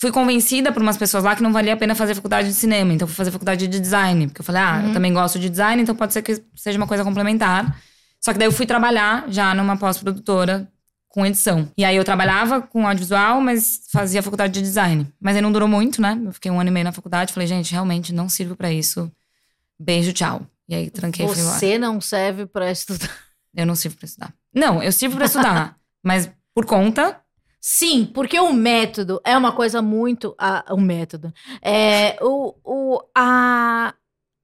[0.00, 2.92] fui convencida por umas pessoas lá que não valia a pena fazer faculdade de cinema.
[2.92, 4.28] Então fui fazer faculdade de design.
[4.28, 4.88] Porque eu falei, ah, uhum.
[4.88, 7.76] eu também gosto de design, então pode ser que seja uma coisa complementar.
[8.20, 10.70] Só que daí eu fui trabalhar já numa pós-produtora
[11.16, 11.66] com edição.
[11.78, 15.10] E aí eu trabalhava com audiovisual, mas fazia faculdade de design.
[15.18, 16.20] Mas aí não durou muito, né?
[16.22, 19.10] Eu fiquei um ano e meio na faculdade, falei, gente, realmente não sirvo para isso.
[19.80, 20.42] Beijo, tchau.
[20.68, 23.10] E aí tranquei Você Você não serve para estudar.
[23.54, 24.34] Eu não sirvo para estudar.
[24.54, 27.18] Não, eu sirvo para estudar, mas por conta
[27.58, 30.36] Sim, porque o método é uma coisa muito.
[30.70, 31.32] O método.
[31.62, 33.94] É, o, o, a,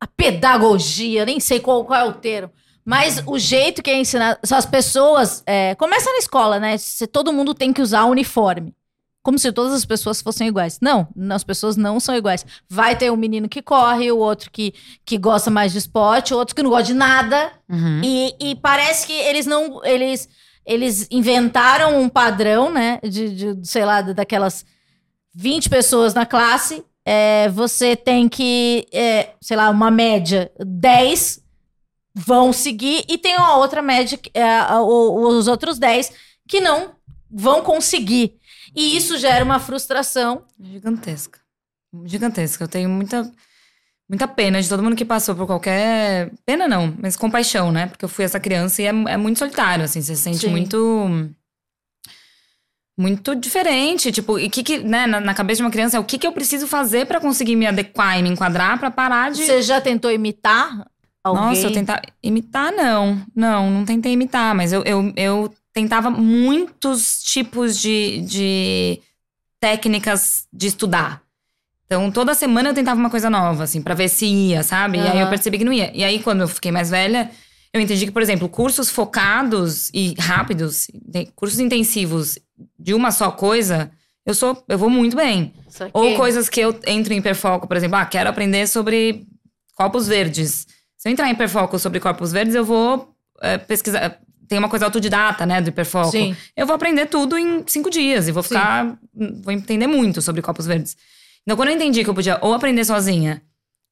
[0.01, 2.51] a pedagogia, nem sei qual, qual é o termo.
[2.85, 4.39] Mas o jeito que é ensinado.
[4.51, 5.43] As pessoas.
[5.47, 6.77] É, começa na escola, né?
[6.77, 8.75] Se todo mundo tem que usar uniforme.
[9.23, 10.79] Como se todas as pessoas fossem iguais.
[10.83, 12.45] Não, as pessoas não são iguais.
[12.69, 16.37] Vai ter um menino que corre, o outro que, que gosta mais de esporte, o
[16.37, 17.53] outro que não gosta de nada.
[17.69, 18.01] Uhum.
[18.03, 19.81] E, e parece que eles não.
[19.85, 20.29] Eles,
[20.67, 22.99] eles inventaram um padrão, né?
[23.05, 24.65] De, de sei lá, daquelas
[25.35, 26.85] 20 pessoas na classe.
[27.05, 31.42] É, você tem que, é, sei lá, uma média 10
[32.15, 36.13] vão seguir e tem uma outra média, é, os outros 10
[36.47, 36.95] que não
[37.31, 38.39] vão conseguir.
[38.75, 41.41] E isso gera uma frustração gigantesca.
[42.05, 42.65] Gigantesca.
[42.65, 43.31] Eu tenho muita
[44.09, 47.87] muita pena de todo mundo que passou por qualquer pena não, mas compaixão, né?
[47.87, 50.51] Porque eu fui essa criança e é, é muito solitário, assim, você se sente Sim.
[50.51, 51.31] muito
[52.99, 56.05] muito diferente, tipo, e que que, né, na, na, cabeça de uma criança é o
[56.05, 59.45] que que eu preciso fazer para conseguir me adequar e me enquadrar para parar de
[59.45, 60.87] Você já tentou imitar
[61.25, 61.43] Alguém...
[61.43, 67.23] Nossa, eu tentar imitar não, não, não tentei imitar, mas eu, eu, eu tentava muitos
[67.23, 69.01] tipos de, de
[69.61, 71.23] técnicas de estudar.
[71.87, 74.99] Então, toda semana eu tentava uma coisa nova, assim, para ver se ia, sabe?
[74.99, 75.05] Uhum.
[75.05, 75.93] E aí eu percebi que não ia.
[75.95, 77.31] E aí, quando eu fiquei mais velha,
[77.73, 80.89] eu entendi que, por exemplo, cursos focados e rápidos,
[81.37, 82.39] cursos intensivos
[82.79, 83.91] de uma só coisa,
[84.25, 85.53] eu sou, eu vou muito bem.
[85.93, 89.27] Ou coisas que eu entro em hiperfoco, por exemplo, ah, quero aprender sobre
[89.75, 90.67] corpos verdes.
[91.03, 94.21] Se eu entrar em hiperfoco sobre corpos verdes, eu vou é, pesquisar.
[94.47, 96.13] Tem uma coisa autodidata, né, do hiperfoco.
[96.13, 96.37] Sim.
[96.57, 98.97] Eu vou aprender tudo em cinco dias e vou ficar.
[99.43, 100.97] Vou entender muito sobre corpos verdes.
[101.43, 103.43] Então, quando eu entendi que eu podia ou aprender sozinha,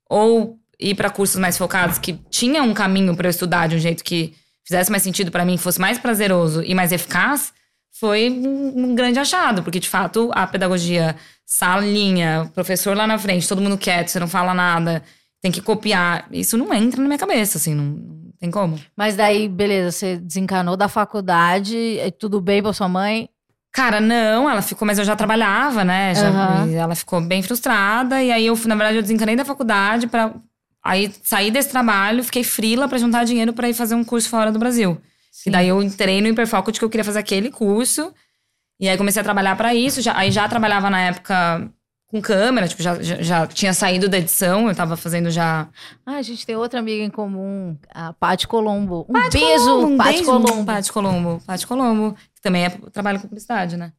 [0.08, 3.80] ou ir para cursos mais focados que tinha um caminho para eu estudar de um
[3.80, 7.52] jeito que fizesse mais sentido para mim, fosse mais prazeroso e mais eficaz,
[7.90, 13.48] foi um, um grande achado, porque de fato a pedagogia, salinha, professor lá na frente,
[13.48, 15.02] todo mundo quieto, você não fala nada,
[15.40, 18.78] tem que copiar, isso não entra na minha cabeça, assim, não, não tem como.
[18.96, 23.28] Mas daí, beleza, você desencanou da faculdade, e tudo bem pra sua mãe?
[23.72, 26.14] Cara, não, ela ficou, mas eu já trabalhava, né?
[26.14, 28.20] Já, e ela ficou bem frustrada.
[28.20, 30.34] E aí eu, na verdade, eu desencanei da faculdade para
[30.82, 34.50] aí sair desse trabalho, fiquei frila pra juntar dinheiro pra ir fazer um curso fora
[34.50, 35.00] do Brasil.
[35.46, 38.12] E daí eu entrei no hiperfoco de que eu queria fazer aquele curso.
[38.80, 40.02] E aí comecei a trabalhar pra isso.
[40.02, 41.70] Já, aí já trabalhava na época
[42.10, 45.68] com câmera, tipo, já, já, já tinha saído da edição, eu tava fazendo já.
[46.04, 49.06] Ah, a gente tem outra amiga em comum, a Paty Colombo.
[49.08, 50.64] Um Paty beijo, Colombo, um Paty Colombo.
[50.64, 51.42] Paty Colombo.
[51.46, 53.92] Paty Colombo, que também é, trabalha com publicidade, né?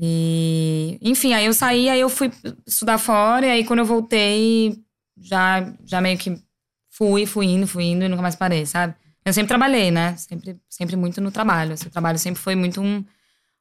[0.00, 2.30] E, enfim, aí eu saí, aí eu fui
[2.64, 4.78] estudar fora, e aí quando eu voltei,
[5.20, 6.40] já, já meio que
[6.88, 8.94] fui, fui indo, fui indo e nunca mais parei, sabe?
[9.24, 10.14] Eu sempre trabalhei, né?
[10.16, 11.72] Sempre, sempre muito no trabalho.
[11.72, 13.04] Assim, o trabalho sempre foi muito um,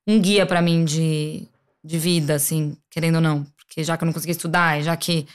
[0.06, 1.48] um guia pra mim de,
[1.84, 3.48] de vida, assim, querendo ou não.
[3.76, 5.28] Porque já que eu não conseguia estudar, e já que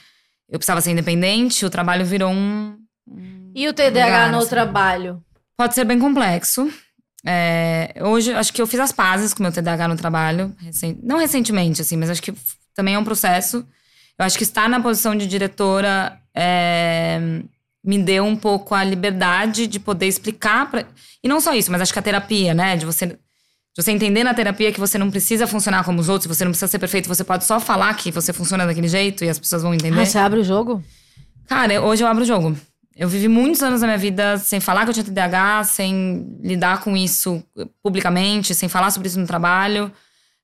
[0.49, 2.75] eu precisava ser independente, o trabalho virou um.
[3.07, 4.49] um E o TDAH lugar, no assim.
[4.49, 5.23] trabalho?
[5.55, 6.67] Pode ser bem complexo.
[7.23, 10.55] É, hoje, acho que eu fiz as pazes com o meu TDAH no trabalho.
[10.57, 12.33] recen- não recentemente, assim, mas acho que
[12.73, 13.57] também é um processo.
[14.17, 17.19] Eu acho que estar na posição de diretora é,
[17.83, 20.67] me deu um pouco a liberdade de poder explicar.
[20.71, 20.83] Pra,
[21.23, 22.75] e não só isso, mas acho que a terapia, né?
[22.75, 23.19] De você,
[23.75, 26.51] de você entender na terapia que você não precisa funcionar como os outros, você não
[26.51, 29.63] precisa ser perfeito, você pode só falar que você funciona daquele jeito e as pessoas
[29.63, 30.01] vão entender.
[30.01, 30.83] Ah, você abre o jogo?
[31.47, 32.55] Cara, hoje eu abro o jogo.
[32.95, 36.81] Eu vivi muitos anos da minha vida sem falar que eu tinha TDAH, sem lidar
[36.81, 37.41] com isso
[37.81, 39.91] publicamente, sem falar sobre isso no trabalho.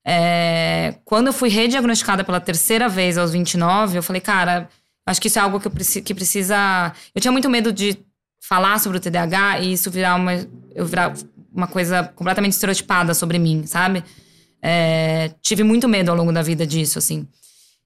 [0.06, 4.70] É, quando eu fui rediagnosticada pela terceira vez aos 29, eu falei, cara,
[5.06, 6.94] acho que isso é algo que, eu preci que precisa.
[7.14, 7.98] Eu tinha muito medo de
[8.40, 10.34] falar sobre o TDAH e isso virar uma,
[10.74, 11.14] eu virar
[11.58, 14.04] uma coisa completamente estereotipada sobre mim, sabe?
[14.62, 17.28] É, tive muito medo ao longo da vida disso, assim.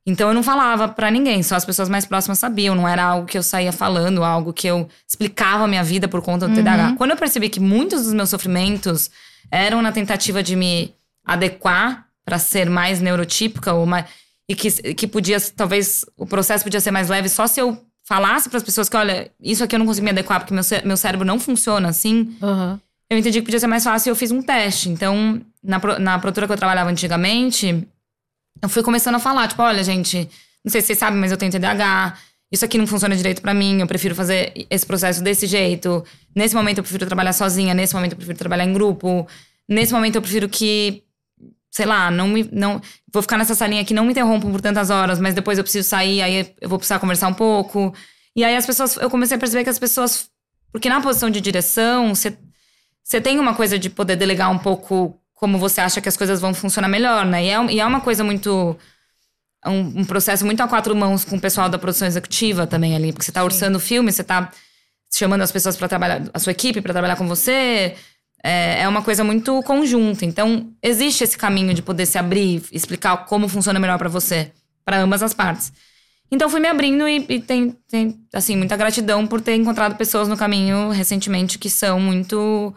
[0.05, 3.27] Então eu não falava pra ninguém, só as pessoas mais próximas sabiam, não era algo
[3.27, 6.95] que eu saía falando, algo que eu explicava a minha vida por conta do TDAH.
[6.97, 9.09] Quando eu percebi que muitos dos meus sofrimentos
[9.49, 14.05] eram na tentativa de me adequar pra ser mais neurotípica ou mais,
[14.49, 18.49] e que, que podia, talvez o processo podia ser mais leve só se eu falasse
[18.49, 21.25] pras pessoas que, olha, isso aqui eu não consigo me adequar porque meu, meu cérebro
[21.25, 22.35] não funciona assim.
[22.41, 22.81] Aham.
[23.11, 24.87] Eu entendi que podia ser mais fácil e eu fiz um teste.
[24.87, 27.85] Então, na, na produtora que eu trabalhava antigamente,
[28.61, 30.29] eu fui começando a falar, tipo, olha, gente,
[30.63, 32.17] não sei se vocês sabem, mas eu tenho TDAH.
[32.49, 36.01] Isso aqui não funciona direito pra mim, eu prefiro fazer esse processo desse jeito.
[36.33, 39.27] Nesse momento eu prefiro trabalhar sozinha, nesse momento eu prefiro trabalhar em grupo.
[39.67, 41.03] Nesse momento eu prefiro que,
[41.69, 42.81] sei lá, não me não
[43.13, 45.85] vou ficar nessa salinha aqui, não me interrompam por tantas horas, mas depois eu preciso
[45.89, 47.93] sair, aí eu vou precisar conversar um pouco.
[48.33, 50.29] E aí as pessoas, eu comecei a perceber que as pessoas,
[50.71, 52.37] porque na posição de direção, você
[53.03, 56.39] você tem uma coisa de poder delegar um pouco como você acha que as coisas
[56.39, 57.43] vão funcionar melhor, né?
[57.43, 58.77] E é, e é uma coisa muito.
[59.65, 63.11] Um, um processo muito a quatro mãos com o pessoal da produção executiva também ali,
[63.11, 64.51] porque você tá orçando o filme, você tá
[65.13, 67.95] chamando as pessoas para trabalhar, a sua equipe para trabalhar com você.
[68.43, 70.25] É, é uma coisa muito conjunta.
[70.25, 74.51] Então, existe esse caminho de poder se abrir, explicar como funciona melhor para você,
[74.83, 75.71] para ambas as partes.
[76.31, 80.27] Então, fui me abrindo e, e tem, tem, assim, muita gratidão por ter encontrado pessoas
[80.27, 82.73] no caminho recentemente que são muito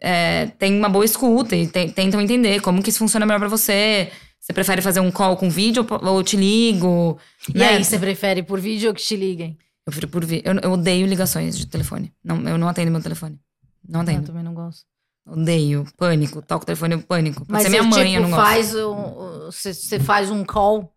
[0.00, 3.48] é, tem uma boa escuta e te- tentam entender como que isso funciona melhor pra
[3.48, 4.10] você.
[4.38, 7.18] Você prefere fazer um call com vídeo ou eu te ligo?
[7.54, 7.68] E né?
[7.68, 9.56] aí, você prefere por vídeo ou que te liguem?
[9.86, 10.42] Eu prefiro por vídeo.
[10.50, 12.12] Eu, eu odeio ligações de telefone.
[12.24, 13.38] Não, eu não atendo meu telefone.
[13.86, 14.26] Não Eu atendo.
[14.26, 14.84] também não gosto.
[15.26, 15.84] Odeio.
[15.96, 16.40] Pânico.
[16.42, 17.40] Toco o telefone, eu pânico.
[17.40, 18.42] Pode Mas ser minha mãe, tipo, eu não gosto.
[18.42, 20.92] faz um, você, faz um call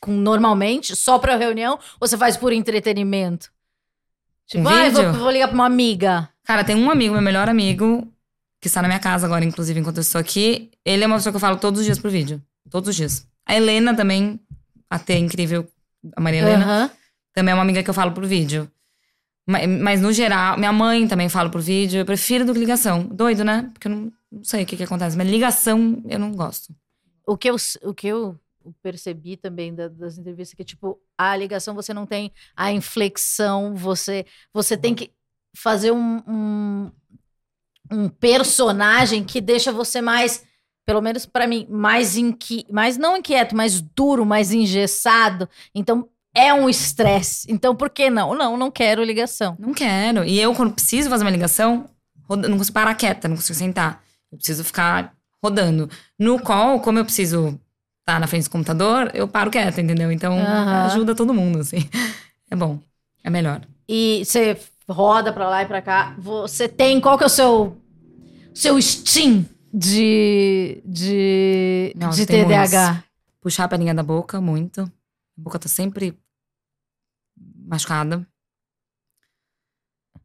[0.00, 3.50] com, normalmente, só pra reunião, ou você faz por entretenimento?
[4.46, 6.28] Tipo, Um ah, eu vou, vou ligar pra uma amiga.
[6.44, 8.06] Cara, tem um amigo, meu melhor amigo,
[8.64, 10.70] que está na minha casa agora, inclusive, enquanto eu estou aqui.
[10.82, 12.42] Ele é uma pessoa que eu falo todos os dias por vídeo.
[12.70, 13.28] Todos os dias.
[13.44, 14.40] A Helena também,
[14.88, 15.68] a T incrível,
[16.16, 16.64] a Maria Helena.
[16.64, 16.90] Aham.
[17.34, 18.66] Também é uma amiga que eu falo por vídeo.
[19.46, 21.98] Ma- Mas, no geral, minha mãe também fala por vídeo.
[21.98, 23.02] Eu prefiro do que ligação.
[23.06, 23.68] Doido, né?
[23.74, 25.14] Porque eu não, não sei o que, que acontece.
[25.14, 26.74] Mas ligação eu não gosto.
[27.26, 28.40] O que eu, o que eu
[28.82, 33.74] percebi também da- das entrevistas é que, tipo, a ligação você não tem a inflexão,
[33.74, 34.24] você,
[34.54, 35.10] você tem que
[35.54, 36.90] fazer um, um,
[37.90, 40.42] um personagem que deixa você mais
[40.86, 42.66] pelo menos pra mim, mais inqui...
[42.70, 45.48] mais não inquieto, mais duro, mais engessado.
[45.74, 47.50] Então é um estresse.
[47.50, 48.34] Então por que não?
[48.34, 49.56] Não, não quero ligação.
[49.58, 50.24] Não quero.
[50.24, 51.88] E eu, quando preciso fazer uma ligação,
[52.28, 54.02] não consigo parar quieta, não consigo sentar.
[54.30, 55.88] Eu preciso ficar rodando.
[56.18, 57.58] No call, como eu preciso
[58.00, 60.10] estar na frente do computador, eu paro quieta, entendeu?
[60.12, 60.38] Então,
[60.86, 61.88] ajuda todo mundo, assim.
[62.50, 62.78] É bom.
[63.24, 63.62] É melhor.
[63.88, 64.56] E você
[64.88, 66.14] roda pra lá e pra cá.
[66.18, 67.80] Você tem qual que é o seu
[68.54, 73.02] seu Steam de de, Nossa, de TDAH?
[73.40, 74.82] Puxar a pelinha da boca, muito.
[74.82, 76.18] A boca tá sempre
[77.66, 78.26] machucada.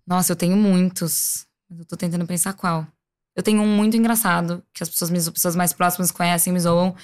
[0.05, 1.45] Nossa, eu tenho muitos.
[1.69, 2.85] Mas eu tô tentando pensar qual.
[3.35, 6.59] Eu tenho um muito engraçado, que as pessoas, as pessoas mais próximas conhecem e me
[6.59, 6.95] zoam,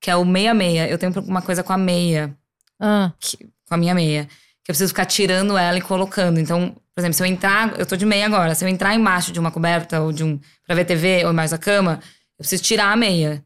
[0.00, 0.88] que é o meia-meia.
[0.88, 2.36] Eu tenho uma coisa com a meia,
[2.80, 4.26] Ah, que- com a minha meia.
[4.26, 6.38] Que eu preciso ficar tirando ela e colocando.
[6.38, 8.54] Então, por exemplo, se eu entrar, eu tô de meia agora.
[8.54, 10.38] Se eu entrar embaixo de uma coberta ou de um.
[10.66, 12.00] pra ver TV ou embaixo da cama,
[12.38, 13.42] eu preciso tirar a meia.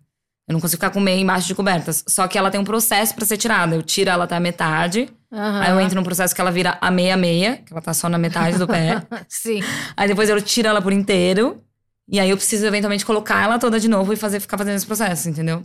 [0.48, 2.04] Eu não consigo ficar com meia embaixo de cobertas.
[2.08, 3.74] Só que ela tem um processo pra ser tirada.
[3.74, 5.08] Eu tiro ela até a metade.
[5.32, 5.60] aham.
[5.60, 8.16] Aí eu entro num processo que ela vira a meia-meia, que ela tá só na
[8.16, 9.02] metade do pé.
[9.28, 9.60] Sim.
[9.96, 11.60] Aí depois eu tiro ela por inteiro.
[12.08, 14.86] E aí eu preciso eventualmente colocar ela toda de novo e fazer, ficar fazendo esse
[14.86, 15.62] processo, entendeu?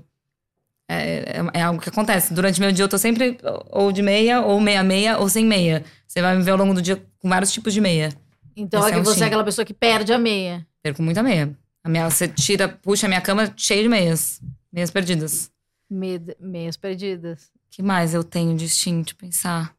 [0.90, 2.34] É, é, é algo que acontece.
[2.34, 3.38] Durante meu dia eu tô sempre
[3.70, 5.84] ou de meia, ou meia-meia, ou sem meia.
[6.08, 8.10] Você vai me ver ao longo do dia com vários tipos de meia.
[8.56, 10.68] Então é é que você é aquela pessoa que perde a meia.
[10.84, 11.56] Perco muita meia.
[11.84, 14.42] A minha, você tira, puxa a minha cama cheia de meias.
[14.72, 15.50] Meias perdidas.
[15.90, 17.50] Med- Meias perdidas.
[17.70, 18.68] que mais eu tenho de
[19.04, 19.74] de pensar?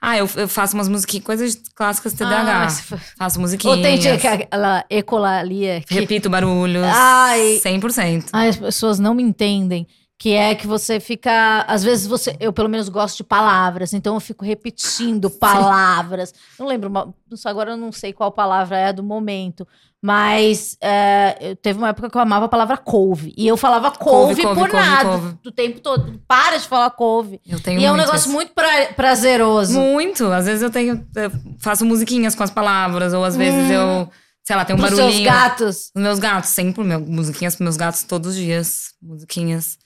[0.00, 2.66] Ah, eu, eu faço umas musiquinhas, coisas clássicas TDAH.
[2.66, 3.76] Ah, Faço musiquinhas.
[3.76, 6.84] Ou tem aquela ecolalia que Repito barulhos.
[6.86, 7.60] Ai.
[7.64, 8.26] 100%.
[8.32, 9.86] Ai, as pessoas não me entendem.
[10.20, 11.64] Que é que você fica.
[11.68, 12.36] Às vezes você.
[12.40, 16.34] Eu, pelo menos, gosto de palavras, então eu fico repetindo palavras.
[16.58, 19.66] Não lembro, agora eu não sei qual palavra é do momento.
[20.00, 23.34] Mas é, eu- teve uma época que eu amava a palavra couve.
[23.36, 25.38] E eu falava couve, Couve, couve, por couve, nada.
[25.42, 26.20] Do tempo todo.
[26.26, 27.40] Para de falar couve.
[27.44, 28.30] Eu tenho E é um negócio isso.
[28.30, 29.72] muito pra- prazeroso.
[29.78, 30.26] Muito.
[30.26, 31.04] Às vezes eu tenho.
[31.16, 34.08] eu faço musiquinhas com as palavras, ou às vezes eu.
[34.44, 35.12] Sei lá, tem um Pros barulhinho.
[35.12, 35.90] seus gatos.
[35.94, 38.92] Os meus gatos, sempre, meu, musiquinhas pros meus gatos todos os dias.
[39.02, 39.76] Musiquinhas.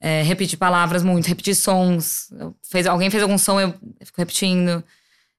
[0.00, 2.30] É, repetir palavras muito, repetir sons.
[2.38, 3.70] Eu- fez, alguém fez algum som, eu
[4.04, 4.84] fico repetindo.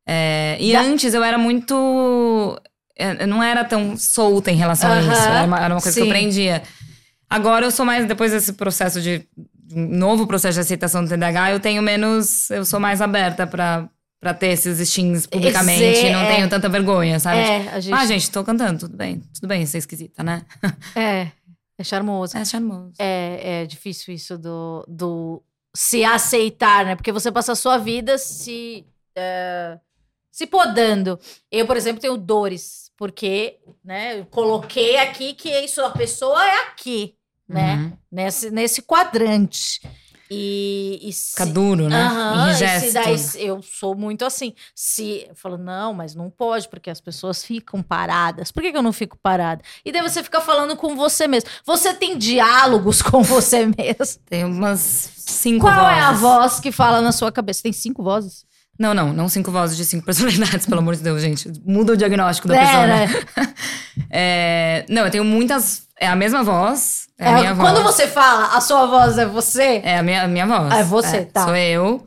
[0.07, 2.59] É, e Da- antes eu era muito.
[2.95, 5.21] Eu não era tão solta em relação a Aham, isso.
[5.21, 6.09] Era uma, era uma coisa que sim.
[6.09, 6.63] eu aprendia.
[7.29, 9.27] Agora eu sou mais, depois desse processo de.
[9.73, 12.49] um novo processo de aceitação do TDAH, eu tenho menos.
[12.51, 15.83] Eu sou mais aberta pra, pra ter esses steams publicamente.
[15.83, 16.35] Esse- não é.
[16.35, 17.39] tenho tanta vergonha, sabe?
[17.39, 17.93] É, a gente.
[17.95, 19.23] Ah, gente, tô cantando, tudo bem.
[19.33, 20.43] Tudo bem ser esquisita, né?
[20.95, 21.27] É,
[21.79, 22.37] é charmoso.
[22.37, 22.93] É charmoso.
[22.99, 25.41] É, é difícil isso do, do
[25.75, 26.95] se aceitar, né?
[26.95, 29.79] Porque você passa a sua vida se, é,
[30.31, 31.19] se podando.
[31.51, 36.59] Eu, por exemplo, tenho dores, porque né, eu coloquei aqui que isso, a pessoa é
[36.67, 37.15] aqui,
[37.47, 37.75] né?
[37.75, 37.97] Uhum.
[38.11, 39.81] Nesse, nesse quadrante.
[40.35, 42.09] E, e se- Fica duro, né?
[42.09, 44.53] E Enrijece se daí, eu sou muito assim.
[44.73, 48.51] Se eu falo, não, mas não pode, porque as pessoas ficam paradas.
[48.51, 49.61] Por que, que eu não fico parada?
[49.85, 51.49] E daí você fica falando com você mesmo.
[51.65, 54.21] Você tem diálogos com você mesmo.
[54.25, 55.97] Tem umas cinco Qual vozes.
[55.97, 57.61] é a voz que fala na sua cabeça?
[57.63, 58.45] Tem cinco vozes?
[58.79, 61.51] Não, não, não cinco vozes de cinco personalidades, pelo amor de Deus, gente.
[61.65, 63.05] Muda o diagnóstico da É, pessoa, né?
[63.07, 63.53] né?
[64.09, 65.83] É, não, eu tenho muitas.
[65.99, 67.07] É a mesma voz.
[67.17, 67.95] É, a É, minha quando voz.
[67.95, 69.81] você fala, a sua voz é você?
[69.83, 70.71] É a minha, a minha voz.
[70.71, 71.45] Ah, é você, tá.
[71.45, 72.05] Sou eu.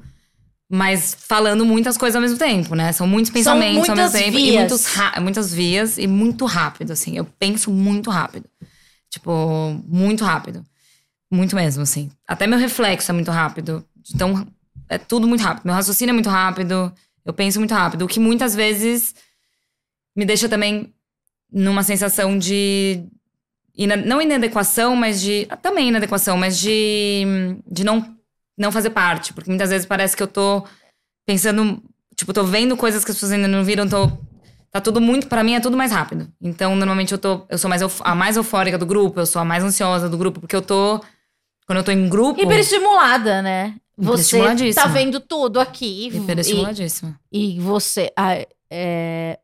[0.68, 2.90] Mas falando muitas coisas ao mesmo tempo, né?
[2.92, 4.38] São muitos pensamentos ao muitas mesmo tempo.
[4.38, 4.56] E vias.
[4.58, 7.16] muitos ra- muitas vias e muito rápido, assim.
[7.16, 8.46] Eu penso muito rápido.
[9.08, 10.64] Tipo, muito rápido.
[11.30, 12.10] Muito mesmo, assim.
[12.26, 13.84] Até meu reflexo é muito rápido.
[14.12, 14.46] Então,
[14.88, 15.64] é tudo muito rápido.
[15.64, 16.92] Meu raciocínio é muito rápido.
[17.24, 18.04] Eu penso muito rápido.
[18.04, 19.14] O que muitas vezes
[20.14, 20.94] me deixa também
[21.52, 23.04] numa sensação de.
[24.06, 25.46] Não inadequação, mas de.
[25.60, 27.24] Também inadequação, mas de.
[27.66, 28.16] De não,
[28.56, 29.32] não fazer parte.
[29.32, 30.64] Porque muitas vezes parece que eu tô
[31.26, 31.82] pensando.
[32.14, 34.10] Tipo, tô vendo coisas que as pessoas ainda não viram, tô.
[34.70, 35.26] Tá tudo muito.
[35.26, 36.32] Pra mim é tudo mais rápido.
[36.40, 37.44] Então, normalmente eu tô.
[37.48, 40.40] Eu sou mais a mais eufórica do grupo, eu sou a mais ansiosa do grupo,
[40.40, 41.00] porque eu tô.
[41.66, 42.40] Quando eu tô em grupo.
[42.40, 43.74] Hiperestimulada, né?
[43.98, 46.08] Você tá vendo tudo aqui.
[46.08, 47.18] e- Hiperestimuladíssima.
[47.32, 48.12] E você.
[48.16, 48.34] ah,
[48.70, 49.38] é,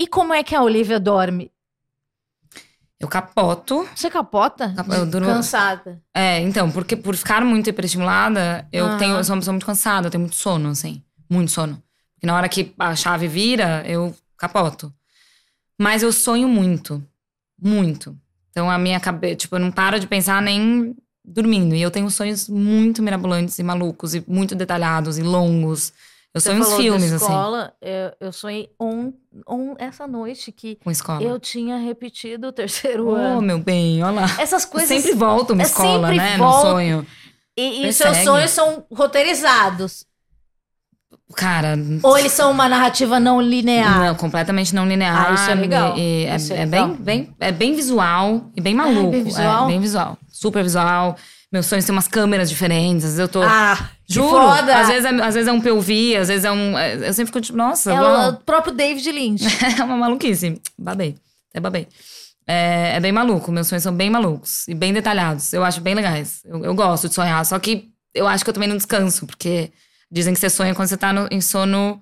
[0.00, 1.50] E como é que a Olivia dorme?
[3.00, 3.88] Eu capoto.
[3.94, 4.72] Você capota?
[4.74, 6.02] Cap- eu durmo- Cansada.
[6.12, 8.98] É, então, porque por ficar muito hiperestimulada, eu Aham.
[8.98, 11.02] tenho, eu sou uma pessoa muito cansada, eu tenho muito sono, assim.
[11.30, 11.80] Muito sono.
[12.14, 14.92] Porque na hora que a chave vira, eu capoto.
[15.80, 17.00] Mas eu sonho muito.
[17.60, 18.18] Muito.
[18.50, 20.96] Então a minha cabeça, tipo, eu não paro de pensar nem
[21.32, 21.74] dormindo.
[21.74, 25.92] E eu tenho sonhos muito mirabolantes e malucos, e muito detalhados e longos.
[26.34, 29.12] Eu sonho uns filmes, assim, escola, eu, eu sonhei on,
[29.48, 31.22] on, essa noite que com escola.
[31.22, 33.42] eu tinha repetido o terceiro Oh, ano.
[33.42, 34.26] meu bem, olha lá.
[34.38, 34.88] Essas Eu coisas.
[34.88, 36.36] sempre volto uma é escola, né?
[36.36, 36.64] volta.
[36.64, 37.06] Meu sonho.
[37.56, 40.06] E, e seus sonhos são roteirizados.
[41.36, 43.98] Cara, Ou eles são uma narrativa não linear.
[44.06, 45.28] não, completamente não linear.
[45.30, 45.96] Ah, isso é legal.
[45.96, 46.88] e- e é, Isso é é legal.
[46.88, 49.10] bem, bem, é bem visual e bem maluco.
[49.10, 49.64] bem visual?
[49.64, 50.18] É, bem visual.
[50.32, 51.16] Super visual.
[51.52, 53.04] Meus sonhos têm umas câmeras diferentes.
[53.04, 53.42] Às vezes eu tô.
[53.42, 54.74] Ah, Juro, foda!
[54.80, 56.78] Às vezes, é, às vezes é um POV, às vezes é um.
[56.78, 58.30] é- Eu sempre fico tipo, nossa, é uau.
[58.30, 59.44] o próprio David Lynch.
[59.80, 60.60] É uma maluquice.
[60.78, 61.14] Babei.
[61.50, 61.86] Até babei.
[62.46, 63.52] É, é bem maluco.
[63.52, 65.52] Meus sonhos são bem malucos e bem detalhados.
[65.52, 66.40] Eu acho bem legais.
[66.46, 67.44] Eu, eu gosto de sonhar.
[67.44, 69.70] Só que eu acho que eu também não descanso, porque
[70.10, 72.00] dizem que você sonha quando você tá no- em sono,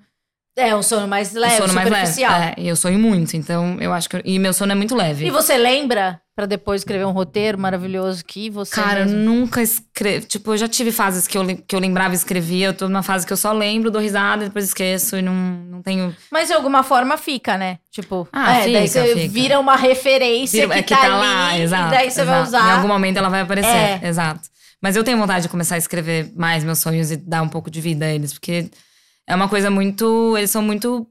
[0.56, 2.06] É, um sono mais leve, sono mais leve.
[2.06, 2.40] superficial.
[2.42, 3.36] É, e eu sonho muito.
[3.36, 4.16] Então eu acho que.
[4.16, 5.26] eu- e meu sono é muito leve.
[5.26, 8.74] E você lembra, pra depois escrever um roteiro maravilhoso que você.
[8.74, 10.26] Cara, eu mesmo- nunca escrevo.
[10.26, 12.68] Tipo, eu já tive fases que eu, que eu lembrava e escrevia.
[12.68, 15.34] Eu tô numa fase que eu só lembro, dou risada e depois esqueço e não,
[15.34, 16.16] não tenho.
[16.30, 17.78] Mas de alguma forma fica, né?
[17.90, 19.28] Tipo, Ah, é, daí fica, você fica.
[19.28, 21.88] vira uma referência Vira- que, é que tá, tá ali, lá, exato.
[21.94, 22.48] e daí você vai exato.
[22.48, 22.68] usar.
[22.68, 24.00] Em algum momento ela vai aparecer, É.
[24.04, 24.40] exato.
[24.82, 27.70] Mas eu tenho vontade de começar a escrever mais meus sonhos e dar um pouco
[27.70, 28.70] de vida a eles, porque
[29.26, 30.36] é uma coisa muito.
[30.36, 31.06] Eles são muito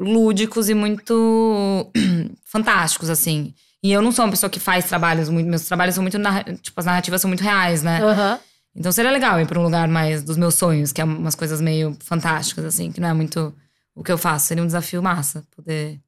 [0.00, 1.90] lúdicos e muito
[2.44, 3.54] fantásticos, assim.
[3.82, 5.48] E eu não sou uma pessoa que faz trabalhos muito.
[5.48, 6.18] Meus trabalhos são muito.
[6.60, 8.02] Tipo, as narrativas são muito reais, né?
[8.02, 8.38] Aham.
[8.74, 11.60] Então seria legal ir pra um lugar mais dos meus sonhos, que é umas coisas
[11.60, 13.54] meio fantásticas, assim, que não é muito
[13.94, 14.46] o que eu faço.
[14.46, 16.00] Seria um desafio massa poder,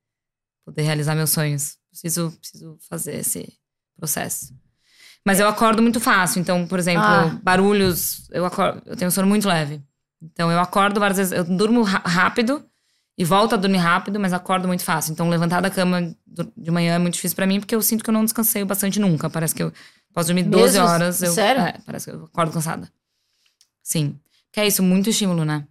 [0.65, 1.77] poder realizar meus sonhos.
[1.91, 3.53] Preciso, preciso fazer esse
[3.97, 4.55] processo.
[5.25, 6.41] Mas eu acordo muito fácil.
[6.41, 7.39] Então, por exemplo, Ah.
[7.43, 9.81] barulhos, eu acordo, eu tenho um sono muito leve.
[10.23, 12.65] Então eu acordo várias vezes, eu durmo rápido
[13.17, 15.13] e volto a dormir rápido, mas acordo muito fácil.
[15.13, 16.15] Então levantar da cama
[16.57, 18.99] de manhã é muito difícil pra mim, porque eu sinto que eu não descansei bastante
[19.01, 19.29] nunca.
[19.31, 19.73] Parece que eu
[20.13, 20.87] posso dormir 12 Mesmo?
[20.93, 21.23] horas.
[21.23, 21.63] Eu, Sério?
[21.63, 22.91] É, parece que eu acordo cansada.
[23.83, 24.19] Sim.
[24.53, 25.67] Que é isso, muito estímulo, né?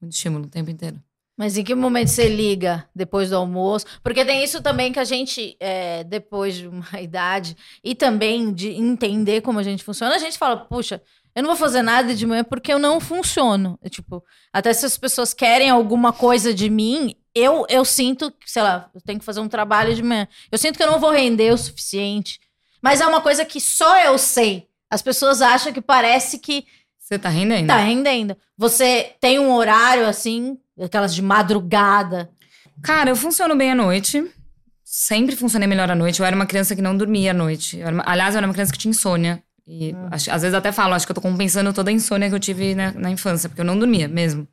[0.00, 1.00] Muito estímulo o tempo inteiro.
[1.42, 3.84] Mas em que momento você liga depois do almoço?
[4.00, 8.70] Porque tem isso também que a gente, é, depois de uma idade, e também de
[8.70, 11.02] entender como a gente funciona, a gente fala, puxa,
[11.34, 13.76] eu não vou fazer nada de manhã porque eu não funciono.
[13.82, 14.22] É, tipo,
[14.52, 19.00] até se as pessoas querem alguma coisa de mim, eu, eu sinto, sei lá, eu
[19.00, 20.28] tenho que fazer um trabalho de manhã.
[20.48, 22.38] Eu sinto que eu não vou render o suficiente.
[22.80, 24.68] Mas é uma coisa que só eu sei.
[24.88, 26.64] As pessoas acham que parece que
[27.00, 27.66] Você tá rendendo?
[27.66, 28.36] tá rendendo.
[28.56, 32.30] Você tem um horário assim, aquelas de madrugada.
[32.82, 34.24] Cara, eu funciono bem à noite.
[34.84, 36.20] Sempre funcionei melhor à noite.
[36.20, 37.78] Eu era uma criança que não dormia à noite.
[37.78, 39.42] Eu uma- aliás, eu era uma criança que tinha insônia.
[39.66, 40.08] E Hum.
[40.10, 42.74] às vezes até falo, acho que eu tô compensando toda a insônia que eu tive
[42.74, 44.46] na, na infância, porque eu não dormia mesmo.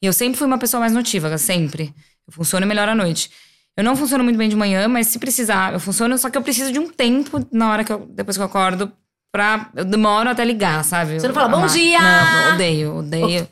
[0.00, 1.92] E eu sempre fui uma pessoa mais notívaga, sempre.
[2.26, 3.30] Eu funciono melhor à noite.
[3.76, 6.42] Eu não funciono muito bem de manhã, mas se precisar, eu funciono, só que eu
[6.42, 8.90] preciso de um tempo na hora que eu, depois que eu acordo,
[9.32, 9.68] pra.
[9.74, 11.18] Eu demoro até ligar, sabe?
[11.20, 13.48] Você não fala, "Bom dia!" Não, eu odeio, odeio.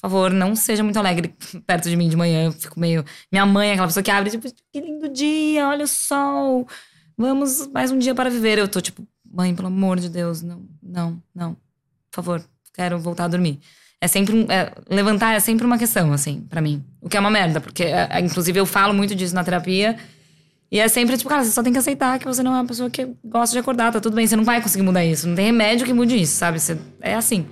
[0.00, 1.34] Por favor, não seja muito alegre
[1.66, 2.44] perto de mim de manhã.
[2.44, 3.04] Eu fico meio.
[3.32, 6.68] Minha mãe é aquela pessoa que abre, tipo, que lindo dia, olha o sol.
[7.16, 8.58] Vamos mais um dia para viver.
[8.58, 11.54] Eu tô tipo, mãe, pelo amor de Deus, não, não, não.
[12.12, 13.58] Por favor, quero voltar a dormir.
[14.00, 14.46] É sempre um.
[14.48, 16.84] é, levantar é sempre uma questão, assim, pra mim.
[17.00, 19.98] O que é uma merda, porque, é, é, inclusive, eu falo muito disso na terapia.
[20.70, 22.66] E é sempre tipo, cara, você só tem que aceitar que você não é uma
[22.66, 25.26] pessoa que gosta de acordar, tá tudo bem, você não vai conseguir mudar isso.
[25.26, 26.60] Não tem remédio que mude isso, sabe?
[26.60, 27.46] Você, é assim.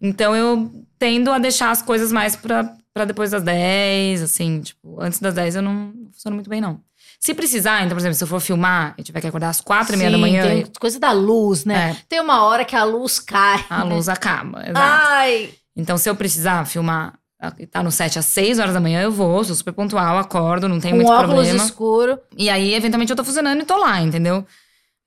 [0.00, 5.00] Então eu tendo a deixar as coisas mais pra, pra depois das 10, assim, tipo,
[5.00, 6.80] antes das 10 eu não funciono muito bem, não.
[7.18, 9.94] Se precisar, então, por exemplo, se eu for filmar e tiver que acordar às quatro
[9.94, 11.90] e meia da manhã, Tem coisa da luz, né?
[11.92, 11.96] É.
[12.08, 13.64] Tem uma hora que a luz cai.
[13.70, 14.60] a luz acaba.
[14.60, 14.78] Exato.
[15.08, 15.50] Ai!
[15.74, 17.14] Então, se eu precisar filmar
[17.58, 20.68] e tá no set às 6 horas da manhã, eu vou, sou super pontual, acordo,
[20.68, 21.64] não tem muito óculos problema.
[21.64, 22.18] escuro.
[22.36, 24.44] E aí, eventualmente, eu tô funcionando e tô lá, entendeu?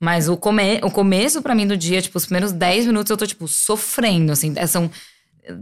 [0.02, 3.18] Mas o, come o começo pra mim do dia, tipo, os primeiros 10 minutos eu
[3.18, 4.54] tô, tipo, sofrendo, assim.
[4.56, 4.90] É, São,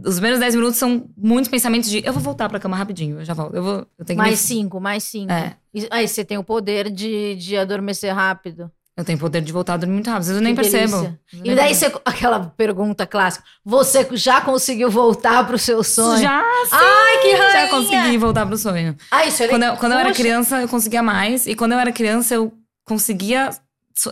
[0.04, 3.24] os primeiros 10 minutos são muitos pensamentos de eu vou voltar pra cama rapidinho, eu
[3.24, 3.56] já volto.
[3.56, 5.32] Eu, vou, eu tenho que Mais me- cinco, mais cinco.
[5.32, 5.56] É.
[5.90, 8.70] Aí você tem o poder de, de adormecer rápido.
[8.96, 10.22] Eu tenho poder de voltar a dormir muito rápido.
[10.22, 11.16] Às vezes eu nem percebo.
[11.44, 16.20] E daí você, aquela pergunta clássica: você já conseguiu voltar pro seu sonho?
[16.20, 17.50] Já, Ai, que rainha!
[17.52, 18.96] já consegui voltar pro sonho.
[19.08, 21.46] Ah, isso é Quando eu, quando eu era criança, eu conseguia mais.
[21.46, 22.52] E quando eu era criança, eu
[22.84, 23.50] conseguia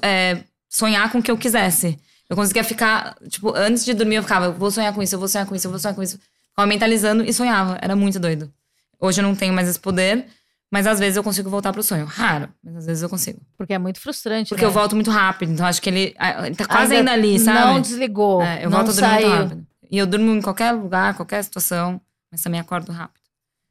[0.02, 1.98] é, sonhar com o que eu quisesse.
[2.28, 5.28] Eu conseguia ficar, tipo, antes de dormir, eu ficava, vou sonhar com isso, eu vou
[5.28, 6.18] sonhar com isso, eu vou sonhar com isso.
[6.50, 7.78] Ficava mentalizando e sonhava.
[7.80, 8.52] Era muito doido.
[8.98, 10.26] Hoje eu não tenho mais esse poder,
[10.70, 12.04] mas às vezes eu consigo voltar pro sonho.
[12.04, 13.40] Raro, mas às vezes eu consigo.
[13.56, 14.48] Porque é muito frustrante.
[14.48, 14.68] Porque né?
[14.68, 17.60] eu volto muito rápido, então acho que ele, ele tá quase ainda, Ainda ali, sabe?
[17.60, 18.42] Não desligou.
[18.42, 19.28] É, eu não volto a dormir saiu.
[19.28, 19.66] muito rápido.
[19.90, 23.22] E eu durmo em qualquer lugar, qualquer situação, mas também acordo rápido.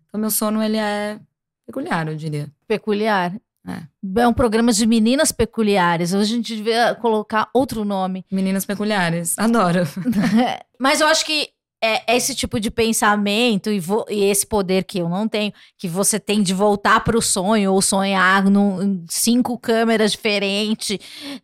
[0.08, 1.20] Então meu sono, ele é
[1.66, 2.50] peculiar, eu diria.
[2.68, 3.34] Peculiar.
[3.68, 4.22] É.
[4.22, 6.14] É um programa de meninas peculiares.
[6.14, 8.26] Hoje a gente devia colocar outro nome.
[8.32, 9.38] Meninas peculiares.
[9.38, 9.82] Adoro.
[10.80, 11.50] Mas eu acho que
[11.84, 16.20] é esse tipo de pensamento e, e esse poder que eu não tenho, que você
[16.20, 20.98] tem de voltar pro sonho ou sonhar num, em cinco câmeras diferentes,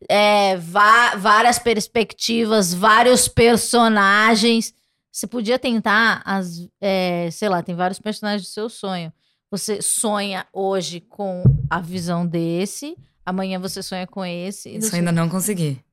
[0.09, 4.73] é, várias perspectivas, vários personagens.
[5.11, 9.11] Você podia tentar, as, é, sei lá, tem vários personagens do seu sonho.
[9.51, 12.95] Você sonha hoje com a visão desse,
[13.25, 14.69] amanhã você sonha com esse.
[14.77, 15.83] Isso eu ainda não consegui.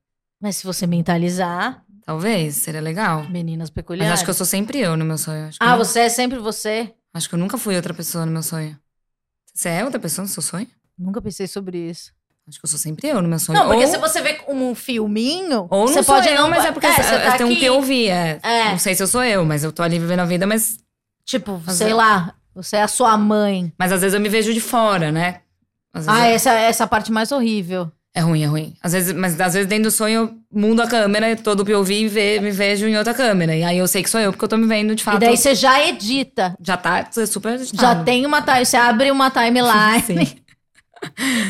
[0.41, 3.29] Mas se você mentalizar, Talvez, seria legal.
[3.29, 4.13] meninas Mas peculiares.
[4.13, 5.49] acho que eu sou sempre eu no meu sonho.
[5.59, 6.93] Ah, eu, você é sempre você?
[7.13, 8.79] acho que eu nunca fui outra pessoa no meu sonho.
[9.53, 10.67] Você é outra pessoa no seu sonho?
[10.97, 12.13] Nunca pensei sobre isso.
[12.47, 13.59] Acho que eu sou sempre eu no meu sonho.
[13.59, 16.71] Não, porque ou, se você vê um filminho, ou você pode eu, não, mas é
[16.71, 18.07] porque é, eu, você eu tá tenho aqui, que ouvir.
[18.07, 18.39] É.
[18.41, 18.71] É.
[18.71, 20.79] Não sei se eu sou eu, mas eu tô ali vivendo a vida, mas,
[21.29, 23.71] Tipo, Mas sei lá, você é a sua mãe.
[23.77, 25.41] mas às vezes eu me vejo de fora, né?
[26.07, 27.91] Ah, eu- essa essa parte mais horrível.
[28.13, 28.73] É ruim, é ruim.
[28.81, 31.93] Às vezes, mas às vezes dentro do sonho eu mudo a câmera, todo o POV
[31.93, 33.55] e ve- me vejo em outra câmera.
[33.55, 35.17] E aí eu sei que sou eu, porque eu tô me vendo de fato.
[35.17, 36.55] E daí você já edita.
[36.61, 37.81] Já tá super editado.
[37.81, 40.01] Já tem uma time, você abre uma timeline.
[40.05, 40.35] Sim.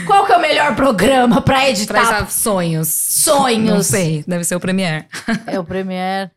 [0.06, 2.88] Qual que é o melhor programa pra editar Pra sonhos.
[2.90, 3.70] sonhos?
[3.70, 5.06] Não sei, deve ser o Premiere.
[5.48, 6.30] É o Premiere.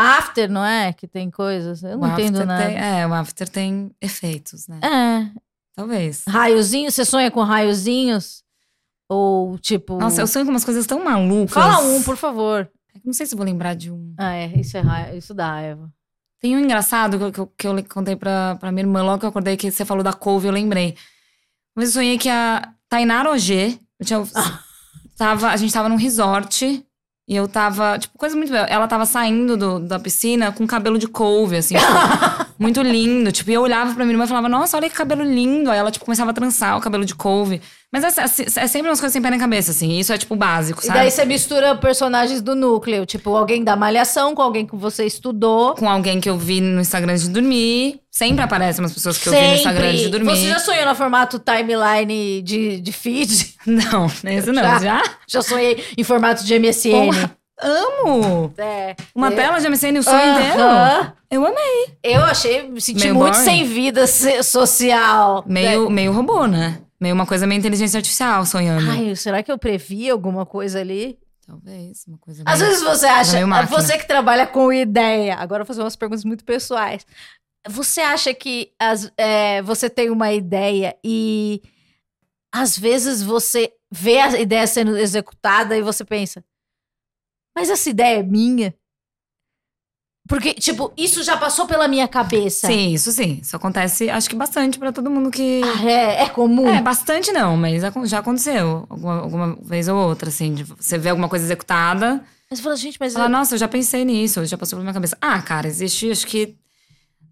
[0.00, 0.92] After, não é?
[0.92, 1.82] Que tem coisas.
[1.82, 2.64] Eu não O entendo nada.
[2.64, 4.78] Tem, é, o After tem efeitos, né?
[4.80, 5.40] É.
[5.74, 6.22] Talvez.
[6.28, 8.44] Raiozinho, você sonha com raiozinhos?
[9.08, 9.98] Ou tipo.
[9.98, 11.52] Nossa, eu sonho com umas coisas tão malucas.
[11.52, 12.70] Fala um, por favor.
[13.04, 14.14] Não sei se vou lembrar de um.
[14.16, 14.46] Ah, é.
[14.60, 15.16] Isso é raiva.
[15.16, 15.92] Isso dá raiva.
[16.40, 19.30] Tem um engraçado que eu, que eu, contei pra, pra minha irmã logo que eu
[19.30, 20.96] acordei que você falou da couve, eu lembrei.
[21.74, 24.22] Mas eu sonhei que a Tainara Ogê, eu tinha,
[25.18, 26.86] tava, a gente tava num resort
[27.28, 28.54] e eu tava, tipo, coisa muito.
[28.54, 31.86] Ela tava saindo do- da piscina com cabelo de couve, assim, tipo,
[32.58, 33.30] muito lindo.
[33.32, 35.70] Tipo, e eu olhava pra minha irmã e falava, nossa, olha que cabelo lindo.
[35.70, 37.60] Aí ela, tipo, começava a trançar o cabelo de couve.
[37.90, 39.98] Mas é, é- é sempre umas coisas sem pé na cabeça, assim.
[39.98, 40.98] Isso é, tipo, básico, E sabe?
[40.98, 43.06] daí você mistura personagens do núcleo.
[43.06, 45.74] Tipo, alguém da malhação com alguém que você estudou.
[45.74, 48.00] Com alguém que eu vi no Instagram de dormir.
[48.10, 50.30] Sempre aparecem umas pessoas que eu vi no Instagram de dormir.
[50.36, 53.54] Você já sonhou no formato timeline de, de feed?
[53.64, 54.62] Não, esse não.
[54.62, 54.78] Já?
[54.80, 55.02] Já?
[55.28, 56.90] Já sonhei em formato de MSN.
[56.90, 58.52] Porra, amo!
[58.58, 58.94] É.
[59.14, 59.36] Uma É.
[59.36, 60.62] tela de MSN o sonho inteiro.
[60.62, 61.12] Aham.
[61.30, 61.94] Eu amei.
[62.02, 63.44] Eu achei, me senti Meio muito boring.
[63.44, 64.06] sem vida
[64.42, 65.44] social.
[65.46, 66.80] Meio, meio robô, né?
[67.00, 68.90] Meio uma coisa meio inteligência artificial sonhando.
[68.90, 71.18] Ai, será que eu previ alguma coisa ali?
[71.46, 73.78] Talvez, uma coisa Às meio- vezes você acha, máquina.
[73.78, 77.06] você que trabalha com ideia, agora eu vou fazer umas perguntas muito pessoais.
[77.68, 81.62] Você acha que as- é, você tem uma ideia e
[82.52, 86.42] às vezes você vê a ideia sendo executada e você pensa,
[87.58, 88.72] mas essa ideia é minha?
[90.28, 92.66] Porque, tipo, isso já passou pela minha cabeça.
[92.66, 93.38] Sim, isso sim.
[93.42, 95.62] Isso acontece, acho que bastante pra todo mundo que.
[95.64, 96.68] Ah, é, é comum.
[96.68, 98.86] É, bastante não, mas já aconteceu.
[98.90, 100.52] Alguma, alguma vez ou outra, assim.
[100.52, 103.66] De você vê alguma coisa executada, Mas você fala, gente, mas fala, nossa, eu já
[103.66, 105.16] pensei nisso, já passou pela minha cabeça.
[105.18, 106.56] Ah, cara, existe, acho que.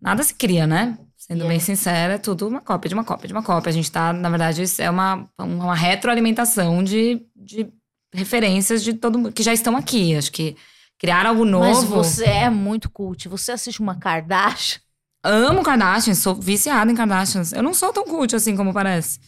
[0.01, 0.99] Nada se cria, né?
[1.19, 1.49] Sendo Yeah.
[1.51, 3.69] bem sincera, é tudo uma cópia de uma cópia de uma cópia.
[3.69, 7.69] A gente tá, na verdade, isso é uma, uma retroalimentação de, de
[8.17, 10.17] referências de todo mundo que já estão aqui.
[10.17, 10.57] Acho que
[10.99, 11.65] criar algo novo.
[11.67, 13.29] mas você é muito cult.
[13.29, 14.81] Você assiste uma Kardashian?
[15.25, 17.53] Amo Kardashian, sou viciada em Kardashians.
[17.53, 19.19] Eu não sou tão cult assim como parece.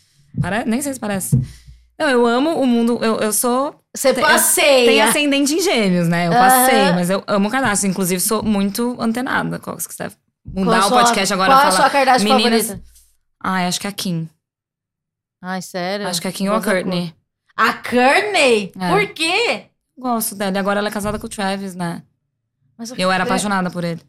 [0.40, 0.64] Pare...
[0.64, 1.36] Nem sei se parece.
[1.98, 2.98] Não, eu amo o mundo.
[3.02, 3.74] Eu, eu sou.
[3.96, 4.88] Você passeia.
[4.88, 6.28] Tem ascendente em gêmeos, né?
[6.28, 7.88] Eu passei, mas eu amo Kardashian.
[7.90, 9.58] Inclusive, sou muito antenada.
[9.58, 12.88] Qual- Se quiser Qual mudar a o podcast agora Qual a sua Kardashian meninas- favorita?
[13.42, 14.28] Ai, acho que é a Kim.
[15.42, 16.06] Ai, sério?
[16.06, 17.14] Acho que é a Kim ou Qual a Courtney.
[17.58, 18.72] A Courtney?
[18.78, 18.88] É.
[18.90, 19.64] Por quê?
[19.98, 20.56] Gosto dela.
[20.56, 22.02] E agora ela é casada com o Travis, né?
[22.78, 24.00] Mas Eu era é- apaixonada por ele.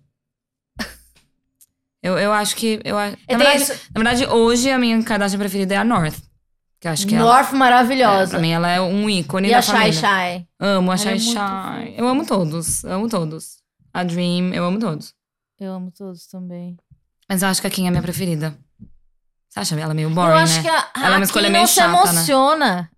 [2.01, 2.79] Eu, eu acho que.
[2.85, 5.83] Eu, a- É, na, verdade, isso- na verdade, hoje a minha Kardashian preferida é a
[5.83, 6.15] North.
[6.79, 7.25] Que acho que ela.
[7.25, 8.29] North É, maravilhosa.
[8.31, 9.99] pra mim, ela é um ícone e da a Shai família.
[9.99, 10.47] Shai?
[10.59, 11.93] Amo a Ela é Shai Shai.
[11.97, 12.85] Eu amo todos.
[12.85, 13.57] Amo todos.
[13.93, 15.13] A Dream, eu amo todos.
[15.59, 16.77] Eu amo todos também.
[17.27, 18.57] Mas eu acho que a Kim é a minha preferida.
[19.49, 20.61] Você acha ela meio boring, eu acho né?
[20.61, 22.89] que a, Ela é uma a escolha Kim meio não se chata, né?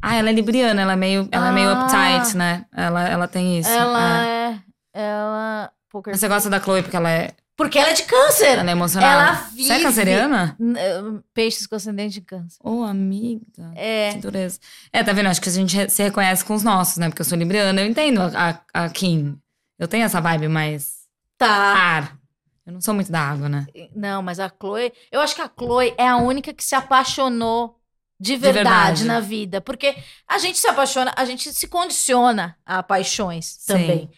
[0.00, 1.84] Ah, ela é libriana, ela é meio, ela é meio Ah.
[1.86, 2.64] uptight, né?
[2.74, 3.68] Ela, ela tem isso.
[3.70, 4.60] Ela é.
[4.94, 5.00] é...
[5.00, 5.70] Ela...
[5.90, 8.58] Poker Você gosta da Chloe porque ela é, Porque ela é de câncer.
[8.58, 9.22] ela é emocionada.
[9.30, 10.56] Ela Você vive- é canceriana?
[10.76, 12.58] Eh, Peixes com ascendente de câncer.
[12.62, 13.72] Ô, amiga.
[13.74, 14.12] É.
[14.12, 14.60] Que dureza.
[14.92, 15.28] É, tá vendo?
[15.28, 17.08] Acho que a gente se reconhece com os nossos, né?
[17.08, 19.38] Porque eu sou libriana, eu entendo a, a, a Kim.
[19.78, 20.98] Eu tenho essa vibe mais
[21.38, 21.48] Tá.
[21.48, 22.18] ar.
[22.66, 23.66] Eu não sou muito da água, né?
[23.96, 24.92] Não, mas a Chloe.
[25.10, 27.77] Eu acho que a Chloe é a única que se apaixonou
[28.20, 29.04] de verdade, verdade.
[29.04, 29.60] na vida.
[29.60, 29.96] Porque
[30.26, 34.10] a gente se apaixona, a gente se condiciona a paixões também.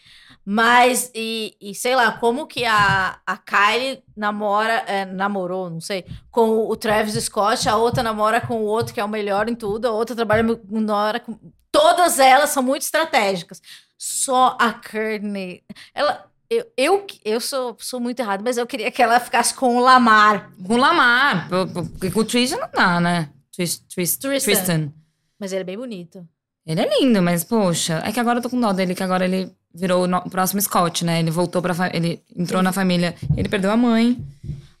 [0.43, 6.03] Mas, e, e sei lá, como que a, a Kylie namora, é, namorou, não sei,
[6.31, 9.55] com o Travis Scott, a outra namora com o outro que é o melhor em
[9.55, 11.37] tudo, a outra trabalha namora com.
[11.71, 13.61] Todas elas são muito estratégicas.
[13.97, 15.63] Só a Courtney.
[15.93, 16.25] Ela.
[16.49, 19.79] Eu, eu, eu sou, sou muito errado, mas eu queria que ela ficasse com o
[19.79, 20.51] Lamar.
[20.67, 21.47] Com o Lamar.
[21.47, 23.29] Porque com o Tristan não dá, né?
[23.53, 24.51] Tris, Tris, Tristan.
[24.53, 24.93] Tristan.
[25.39, 26.27] Mas ele é bem bonito.
[26.65, 29.25] Ele é lindo, mas poxa, é que agora eu tô com dó dele, que agora
[29.25, 31.19] ele virou o no- o próximo Scott, né?
[31.19, 31.73] Ele voltou pra.
[31.93, 33.15] Ele entrou na família.
[33.35, 34.23] Ele perdeu a mãe.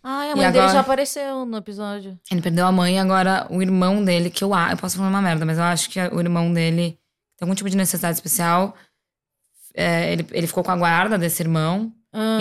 [0.03, 0.73] Ai, a mãe dele agora?
[0.73, 2.19] já apareceu no episódio.
[2.31, 4.73] Ele perdeu a mãe e agora o irmão dele, que eu acho.
[4.73, 6.97] Eu posso falar uma merda, mas eu acho que o irmão dele
[7.37, 8.75] tem algum tipo de necessidade especial.
[9.73, 11.91] É, ele, ele ficou com a guarda desse irmão.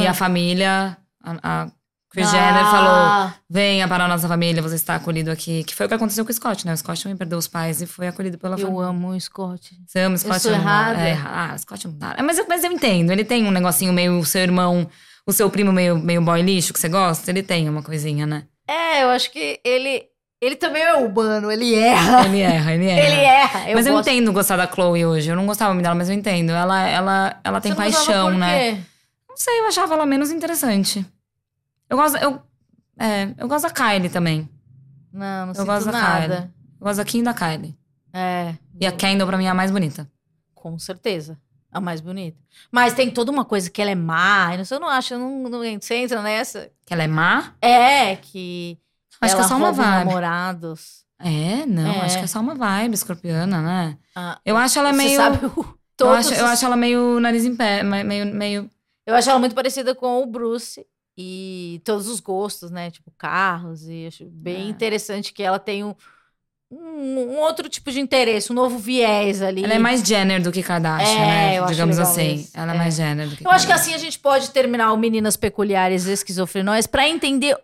[0.01, 1.71] E a família, a, a
[2.11, 5.63] Kris Jenner falou: Ah, venha para a nossa família, você está acolhido aqui.
[5.65, 6.73] Que foi o que aconteceu com o Scott, né?
[6.73, 8.87] O Scott também perdeu os pais e foi acolhido pela Eu família.
[8.87, 9.71] amo o Scott.
[9.87, 10.41] Você ama o Scott?
[10.41, 10.99] sou não- errada?
[11.01, 12.15] É, ah, Scott não dá.
[12.19, 14.89] É, Mas eu, mas eu entendo, ele tem um negocinho meio o seu irmão,
[15.25, 18.43] o seu primo meio, meio boy lixo que você gosta, ele tem uma coisinha, né?
[18.69, 20.05] É, eu acho que ele.
[20.43, 22.25] Ele também é urbano, ele erra.
[22.25, 23.01] Ele erra, ele erra.
[23.13, 23.71] Ele erra.
[23.71, 25.29] Eu mas eu gosto- entendo gostar da Chloe hoje.
[25.31, 26.51] Eu não gostava dela, mas eu entendo.
[26.51, 28.71] Ela, ela, ela tem Você paixão, por né?
[28.75, 28.81] quê?
[29.29, 31.05] Não sei, eu achava ela menos interessante.
[31.91, 32.17] Eu gosto.
[32.19, 32.41] Eu,
[32.99, 34.49] é, eu gosto da Kylie também.
[35.13, 36.21] Não, não Eu gosto da nada.
[36.37, 36.51] Kylie.
[36.81, 37.77] Eu gosto da Kim e da Kylie.
[38.13, 38.55] É.
[38.81, 40.11] E a Kendall, pra mim, é a mais bonita.
[40.55, 41.39] Com certeza.
[41.73, 42.37] A mais bonita.
[42.71, 44.51] Mas tem toda uma coisa que ela é má.
[44.55, 46.71] Eu não, eu acho, eu não, não, você entra nessa.
[46.87, 47.53] Que ela é má.
[47.61, 48.79] É, que.
[49.21, 50.07] Acho que é só uma vibe.
[50.07, 51.05] namorados.
[51.19, 52.01] É, não, É.
[52.07, 53.99] acho que é só uma vibe escorpiana, né?
[54.17, 55.17] Ah, Eu acho ela você meio.
[55.17, 58.27] sabe o- eu, todos acho, eu os- acho ela meio nariz em pé, me- meio.
[58.35, 58.71] meio
[59.07, 60.85] Eu acho ela muito parecida com o Bruce
[61.23, 62.91] e todos os gostos, né?
[62.91, 63.87] Tipo, carros.
[63.89, 64.71] E acho bem É.
[64.71, 65.95] interessante que ela tem um,
[66.71, 69.65] um, um outro tipo de interesse, um novo viés ali.
[69.65, 71.67] ela é mais Jenner do que Kardashian, É, né?
[71.67, 72.35] Digamos assim.
[72.35, 72.51] isso.
[72.55, 72.79] Ela é, É.
[72.79, 73.95] mais Jenner do que Eu acho que Kardashian.
[73.95, 77.57] assim a gente pode terminar o Meninas Peculiares Esquizofrenóis pra entender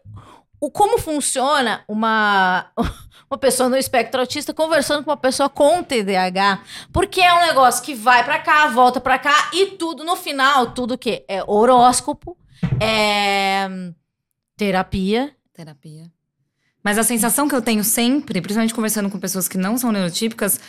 [0.60, 2.66] o como funciona uma,
[3.30, 6.60] uma pessoa no espectro autista conversando com uma pessoa com TDAH,
[6.92, 10.72] porque é um negócio que vai pra cá, volta pra cá e tudo no final,
[10.72, 11.24] tudo o quê?
[11.28, 12.36] É horóscopo,
[12.80, 13.68] é
[14.56, 15.34] terapia.
[15.52, 16.10] Terapia.
[16.82, 20.60] Mas a sensação que eu tenho sempre, principalmente conversando com pessoas que não são neurotípicas,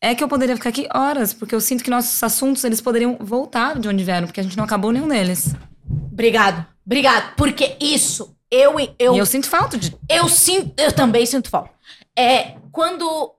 [0.00, 3.18] é que eu poderia ficar aqui horas, porque eu sinto que nossos assuntos eles poderiam
[3.20, 5.54] voltar de onde vieram, porque a gente não acabou nenhum deles.
[6.10, 6.66] Obrigado.
[6.86, 9.94] Obrigado, porque isso eu eu E eu sinto falta de.
[10.08, 11.70] Eu sinto, eu também sinto falta.
[12.16, 13.34] É quando.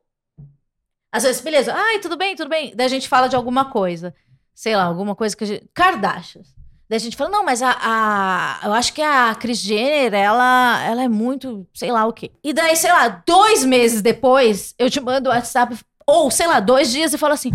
[1.11, 2.73] Às vezes, beleza, ai, tudo bem, tudo bem.
[2.75, 4.13] Daí a gente fala de alguma coisa.
[4.53, 5.67] Sei lá, alguma coisa que a gente.
[5.73, 6.43] Kardashian.
[6.89, 10.83] Daí a gente fala, não, mas a, a- eu acho que a Kris Jenner, ela,
[10.83, 12.31] ela é muito, sei lá o quê.
[12.43, 15.77] E daí, sei lá, dois meses depois, eu te mando o WhatsApp,
[16.07, 17.51] ou sei lá, dois dias e falo assim,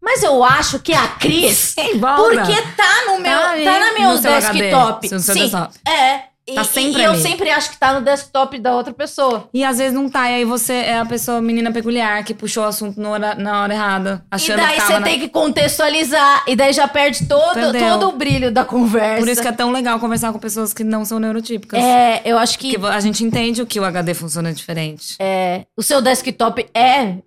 [0.00, 4.28] mas eu acho que a Cris, porque tá no meu, Tá tá, na meu no
[4.34, 5.08] HD, desktop.
[5.08, 5.74] seu Sim, desktop.
[5.88, 6.24] é.
[6.44, 9.48] E, Tá e- sempre e eu sempre acho que tá no desktop da outra pessoa.
[9.54, 12.64] E às vezes não tá, e aí você é a pessoa menina peculiar que puxou
[12.64, 15.02] o assunto no hora- na hora errada, achando e daí você na...
[15.02, 16.44] tem que contextualizar.
[16.48, 19.20] E daí já perde todo, todo o brilho da conversa.
[19.20, 21.80] Por isso que é tão legal conversar com pessoas que não são neurotípicas.
[21.82, 25.16] É, eu acho que Porque a gente entende o que o HD funciona diferente.
[25.20, 27.18] é, o seu desktop é.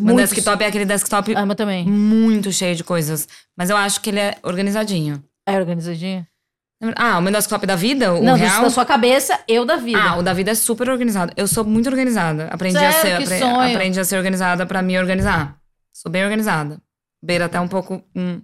[0.00, 1.84] O muito- desktop é aquele desktop Ah, mas também.
[1.86, 3.28] muito cheio de coisas.
[3.56, 5.22] Mas eu acho que ele é organizadinho.
[5.46, 6.26] É organizadinho?
[6.96, 8.62] Ah, o meu desktop da vida, o Não, real.
[8.62, 10.02] da sua cabeça, eu da vida.
[10.02, 11.32] Ah, o da vida é super organizado.
[11.36, 12.48] Eu sou muito organizada.
[12.50, 13.00] Aprendi a Sério?
[13.00, 13.74] ser, Que apre- sonho.
[13.74, 15.56] aprendi a ser organizada pra me organizar.
[15.92, 16.78] Sou bem organizada.
[17.22, 18.42] Beira até um pouco hum,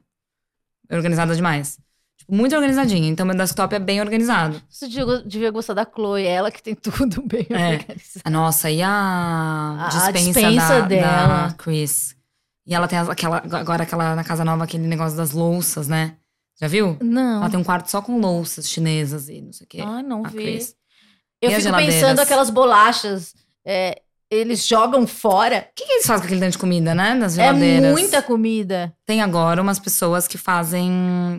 [0.91, 1.79] organizada demais.
[2.17, 3.09] Tipo, muito organizadinha.
[3.11, 4.63] Então meu desktop é bem organizado.
[4.71, 7.75] Você devia, devia gostar da Chloe, ela que tem tudo bem É.
[7.75, 8.31] organizado.
[8.31, 11.47] Nossa, e a, A dispensa, dispensa da, dela.
[11.49, 12.17] da Chris.
[12.67, 16.15] E ela tem aquela, agora aquela na casa nova, aquele negócio das louças, né?
[16.61, 16.97] Já viu?
[17.01, 17.39] Não.
[17.41, 19.81] Ela tem um quarto só com louças chinesas e não sei o quê.
[19.85, 20.37] Ai, não a vi.
[20.37, 20.75] Chris.
[21.41, 23.35] Eu E as fico pensando aquelas bolachas.
[23.65, 25.67] é, eles jogam fora.
[25.71, 27.19] O que, que eles fazem com aquele tanto de comida, né?
[27.19, 27.93] Das É geladeiras.
[27.93, 28.95] muita comida.
[29.07, 30.89] Tem agora umas pessoas que fazem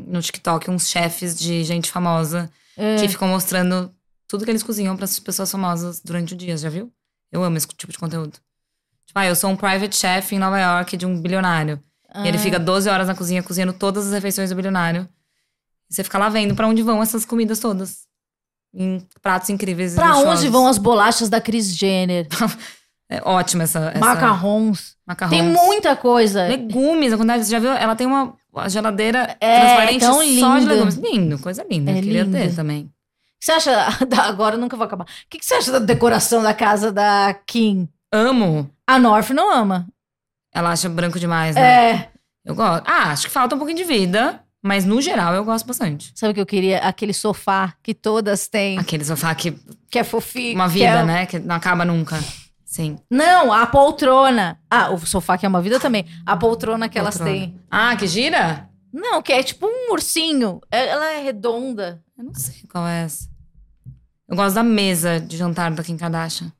[0.07, 2.97] no TikTok uns chefes de gente famosa É.
[2.97, 3.93] que ficam mostrando
[4.27, 6.91] tudo que eles cozinham para essas pessoas famosas durante o dia, já viu?
[7.31, 8.33] Eu amo esse tipo de conteúdo.
[9.05, 11.81] Tipo, ah, eu sou um private chef em Nova York de um bilionário.
[12.23, 12.39] E ele Ah.
[12.41, 15.07] fica 12 horas na cozinha cozinhando todas as refeições do bilionário.
[15.89, 18.05] E você fica lá vendo pra onde vão essas comidas todas.
[18.73, 20.49] Em pratos incríveis Pra onde luxuosos.
[20.49, 22.27] vão as bolachas da Kris Jenner?
[23.13, 23.89] É ótima essa.
[23.93, 24.95] essa Macarrons.
[25.05, 25.37] macarrões.
[25.41, 26.47] Tem muita coisa.
[26.47, 27.71] Legumes, a quantidade, você já viu?
[27.73, 28.33] Ela tem uma
[28.69, 30.65] geladeira É, transparente tão só de lindo.
[30.73, 30.95] legumes.
[30.95, 31.91] Lindo, coisa linda.
[31.91, 32.37] É Eu queria lindo.
[32.37, 32.83] ter também.
[32.83, 33.71] O que você acha
[34.07, 35.03] da, agora eu nunca vou acabar.
[35.03, 37.89] O que que você acha da decoração da casa da Kim?
[38.13, 38.69] Amo.
[38.87, 39.85] A North não ama.
[40.53, 41.91] Ela acha branco demais, né?
[41.93, 42.09] É.
[42.43, 42.83] Eu gosto.
[42.87, 44.43] Ah, acho que falta um pouquinho de vida.
[44.63, 46.11] Mas no geral eu gosto bastante.
[46.13, 46.77] Sabe o que eu queria?
[46.79, 49.55] Aquele sofá que todas têm, Aquele sofá que.
[49.89, 50.53] que é fofinho.
[50.53, 51.25] Uma vida, é- né?
[51.25, 52.19] Que não acaba nunca.
[52.63, 52.97] Sim.
[53.09, 54.59] Não, a poltrona.
[54.69, 56.05] Ah, o sofá que é uma vida também.
[56.25, 57.39] A poltrona que elas Poltrona.
[57.39, 57.59] têm.
[57.71, 58.69] Ah, que gira?
[58.93, 60.61] Não, que é tipo um ursinho.
[60.69, 62.03] É- Ela é redonda.
[62.15, 63.27] Eu não sei qual é essa.
[64.29, 66.51] Eu gosto da mesa de jantar da Kim Kardashian.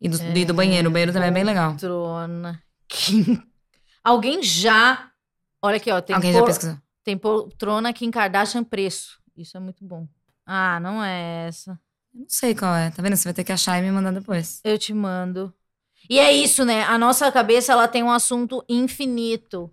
[0.00, 0.88] E do, e do banheiro.
[0.88, 1.74] O banheiro também é bem legal.
[1.76, 2.60] Trona.
[2.94, 3.42] Kim.
[4.02, 5.10] Alguém já.
[5.62, 6.00] Olha aqui, ó.
[6.00, 6.76] Tem, Alguém por- já pesquisou?
[7.02, 9.18] tem poltrona Kim Kardashian preço.
[9.36, 10.06] Isso é muito bom.
[10.46, 11.72] Ah, não é essa.
[12.14, 12.90] Eu não sei qual é.
[12.90, 13.16] Tá vendo?
[13.16, 14.60] Você vai ter que achar e me mandar depois.
[14.62, 15.52] Eu te mando.
[16.08, 16.84] E é isso, né?
[16.84, 19.70] A nossa cabeça ela tem um assunto infinito.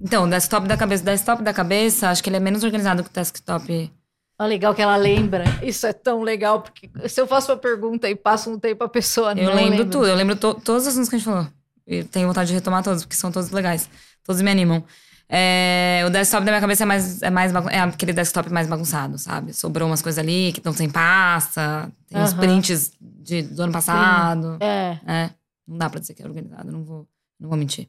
[0.00, 1.02] Então, o desktop da cabeça.
[1.02, 3.92] O desktop da cabeça, acho que ele é menos organizado que o desktop.
[4.38, 5.44] Olha, legal que ela lembra.
[5.62, 8.88] Isso é tão legal, porque se eu faço uma pergunta e passo um tempo a
[8.88, 9.86] pessoa Eu não lembro lembra.
[9.90, 10.06] tudo.
[10.06, 11.46] Eu lembro to- todos os assuntos que a gente falou.
[11.90, 13.90] E tenho vontade de retomar todos, porque são todos legais.
[14.24, 14.84] Todos me animam.
[15.28, 19.18] É, o desktop da minha cabeça é mais, é mais é aquele desktop mais bagunçado,
[19.18, 19.52] sabe?
[19.52, 21.90] Sobrou umas coisas ali que estão sem pasta.
[22.08, 22.40] Tem uns Aham.
[22.40, 24.56] prints de, do ano passado.
[24.60, 24.98] É.
[25.04, 25.30] É,
[25.66, 27.88] não dá pra dizer que é organizado, não vou, não vou mentir.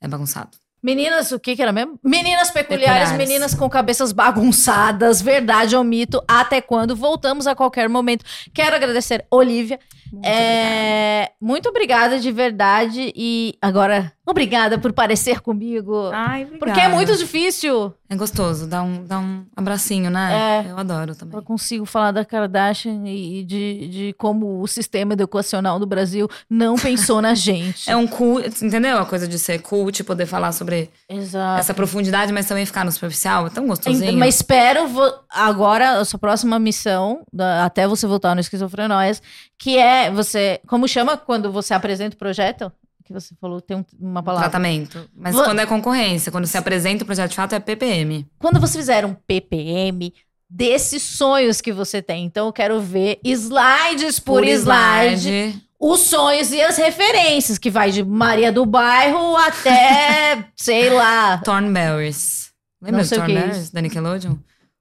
[0.00, 0.56] É bagunçado.
[0.84, 1.98] Meninas, o que que era mesmo?
[2.04, 3.16] Meninas peculiares, Peculiares.
[3.16, 6.94] meninas com cabeças bagunçadas, verdade ou mito, até quando?
[6.94, 8.22] Voltamos a qualquer momento.
[8.52, 9.80] Quero agradecer, Olivia.
[10.12, 16.10] Muito É, muito obrigada de verdade e agora, obrigada por parecer comigo.
[16.12, 17.92] Ai, porque é muito difícil.
[18.08, 20.64] É gostoso, dá um, dá um abracinho, né?
[20.66, 20.70] É.
[20.70, 21.36] Eu adoro também.
[21.36, 26.76] Eu consigo falar da Kardashian e de, de como o sistema educacional do Brasil não
[26.76, 27.90] pensou na gente.
[27.90, 28.98] É um cool, entendeu?
[28.98, 31.60] A coisa de ser cool, de poder falar sobre Exato.
[31.60, 33.46] essa profundidade, mas também ficar no superficial.
[33.46, 34.16] É tão gostosinho.
[34.18, 39.20] Mas espero vo- agora a sua próxima missão, da- até você voltar no Esquizofrenóias,
[39.58, 40.60] que é você.
[40.66, 42.70] Como chama quando você apresenta o projeto?
[43.04, 44.48] Que você falou, tem um- uma palavra.
[44.48, 45.08] Tratamento.
[45.14, 48.26] Mas quando é concorrência, quando se apresenta o projeto de fato, é PPM.
[48.38, 50.12] Quando você fizer um PPM
[50.48, 52.24] desses sonhos que você tem.
[52.24, 58.02] Então eu quero ver slides por, slide, os sonhos e as referências, que vai de
[58.02, 62.52] Maria do Bairro até, sei lá, Thornberries.
[62.80, 64.36] Lembra do que é Thornberries, da Nickelodeon?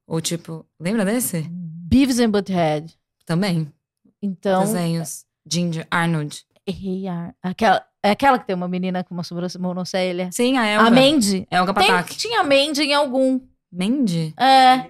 [0.07, 1.45] Ou tipo, lembra desse?
[1.49, 2.93] Beavis and Butthead.
[3.25, 3.71] Também.
[4.21, 5.25] Então, Desenhos.
[5.49, 6.43] Ginger Arnold.
[6.65, 10.29] errei a- aquela, é aquela que tem uma menina com uma sobrancelha.
[10.31, 10.87] Sim, a Elga.
[10.87, 11.47] A Mandy.
[11.49, 12.15] Elga Tem, Patak.
[12.15, 13.39] tinha Mandy em algum.
[13.71, 14.33] Mandy?
[14.37, 14.89] É.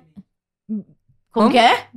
[0.67, 0.85] Como,
[1.31, 1.51] Como?
[1.51, 1.87] que é?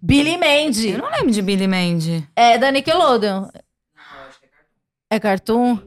[0.00, 0.90] Billy Mandy.
[0.90, 2.26] Eu não lembro de Billy Mandy.
[2.34, 3.48] É da Nickelodeon.
[5.10, 5.78] É cartoon?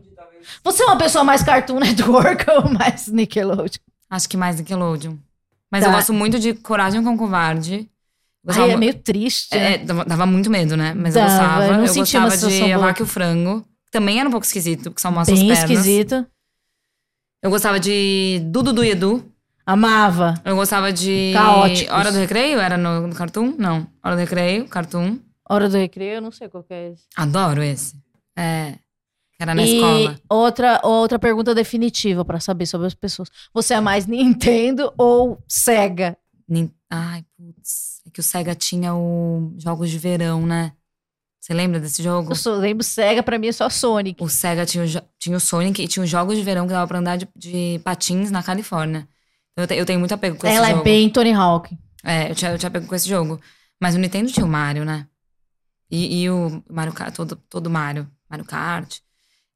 [0.63, 3.82] Você é uma pessoa mais Cartoon Network ou mais Nickelodeon?
[4.09, 5.17] Acho que mais Nickelodeon.
[5.71, 5.89] Mas Tá.
[5.89, 7.89] eu gosto muito de Coragem com Covarde.
[8.45, 9.55] Gostava Ai, é meio triste.
[9.57, 10.93] É, dava, dava muito medo, né?
[10.93, 11.63] Mas Dava, eu gostava.
[11.65, 12.73] eu não Eu, gostava de.
[12.78, 13.65] Vaca e o Frango.
[13.96, 15.78] Que Também era um pouco esquisito, porque só mostra Bem as pernas.
[15.80, 16.26] esquisito.
[17.41, 19.32] Eu gostava de Dudu Du e Edu.
[19.66, 20.34] Amava.
[20.43, 21.32] Eu gostava de.
[21.34, 21.91] Caóticos.
[21.93, 22.60] Hora do Recreio?
[22.60, 23.56] Era no, no Cartoon?
[23.58, 23.88] Não.
[24.04, 25.18] Hora do Recreio, Cartoon.
[25.48, 27.04] Hora do recreio, eu não sei qual que é esse.
[27.16, 27.96] Adoro esse.
[28.36, 28.76] É.
[29.39, 30.20] Era na e escola.
[30.28, 33.30] outra, outra pergunta definitiva pra saber sobre as pessoas.
[33.54, 36.18] Você é mais Nintendo ou Sega?
[36.50, 38.02] Nin- Ai, putz.
[38.08, 40.72] É que o Sega tinha o Jogos de Verão, né?
[41.46, 42.32] Você lembra desse jogo?
[42.32, 44.24] Eu só lembro Sega, pra mim é só Sonic.
[44.24, 44.88] O Sega tinha o,
[45.20, 47.80] tinha o Sonic e tinha os Jogos de Verão que dava pra andar de, de
[47.84, 49.08] patins na Califórnia.
[49.52, 50.82] Então eu, te- eu tenho muito apego com esse Ela jogo.
[50.82, 51.78] é bem Tony Hawk.
[52.04, 53.39] É, eu tinha, eu tinha apego com esse jogo.
[53.80, 55.06] Mas o Nintendo tinha o Mario, né?
[55.91, 58.10] E, e o Mario Kart, todo, todo Mario.
[58.28, 58.96] Mario Kart.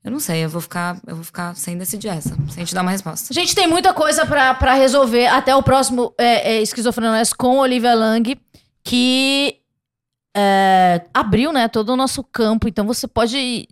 [0.04, 2.84] Eu não sei, eu vou ficar, eu vou ficar sem decidir essa, sem te dar
[2.84, 3.28] uma resposta.
[3.32, 7.58] A gente tem muita coisa pra pra resolver até o próximo é, é, Esquizofrenóias com
[7.58, 8.40] Olivia Lang,
[8.84, 9.59] que
[10.36, 12.68] é, abriu, né, todo o nosso campo.
[12.68, 13.68] Então você pode,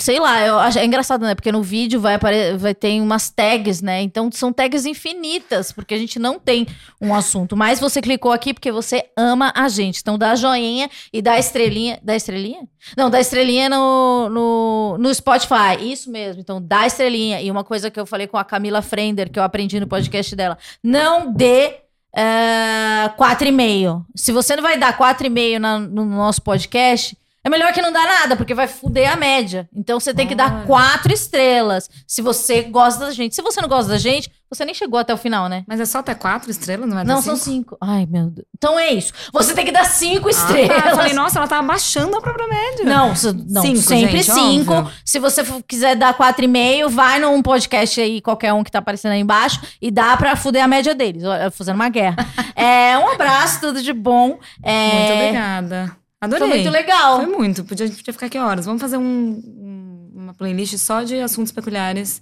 [0.00, 2.18] sei lá, eu é engraçado, né, porque no vídeo vai,
[2.58, 6.66] vai ter umas tags, né, então são tags infinitas, porque a gente não tem
[7.00, 7.56] um assunto.
[7.56, 10.00] Mas você clicou aqui porque você ama a gente.
[10.00, 11.98] Então dá joinha e dá estrelinha.
[12.02, 12.68] Dá estrelinha?
[12.96, 15.76] Não, dá estrelinha no, no, no Spotify.
[15.80, 16.40] Isso mesmo.
[16.40, 17.40] Então dá estrelinha.
[17.40, 20.34] E uma coisa que eu falei com a Camila Frender, que eu aprendi no podcast
[20.36, 21.85] dela: não dê.
[22.14, 24.04] É, 4,5.
[24.14, 27.16] Se você não vai dar 4,5 na- no nosso podcast,
[27.46, 29.68] é melhor que não dá nada, porque vai fuder a média.
[29.72, 31.88] Então você tem que dar quatro estrelas.
[32.04, 33.36] Se você gosta da gente.
[33.36, 35.62] Se você não gosta da gente, você nem chegou até o final, né?
[35.64, 37.76] Mas é só até quatro estrelas, não é Não, são cinco.
[37.80, 38.48] Ai, meu Deus.
[38.56, 39.12] Então é isso.
[39.32, 40.82] Você tem que dar cinco estrelas.
[40.86, 42.84] Ah, eu falei, nossa, ela tava baixando a própria média.
[42.84, 43.10] Não,
[43.48, 44.72] não Cinco, sempre gente, cinco.
[44.72, 44.92] óbvio.
[45.04, 48.80] Se você quiser dar quatro e meio, vai num podcast aí, qualquer um que tá
[48.80, 51.22] aparecendo aí embaixo, e dá pra fuder a média deles.
[51.52, 52.16] Fazendo uma guerra.
[52.56, 54.40] é, um abraço, tudo de bom.
[54.64, 55.96] É, Muito obrigada.
[56.20, 56.48] Adorei.
[56.48, 57.16] Foi muito legal.
[57.24, 57.64] Foi muito.
[57.64, 58.64] Podia, podia ficar aqui horas.
[58.66, 62.20] Vamos fazer um- um- uma playlist só de assuntos peculiares.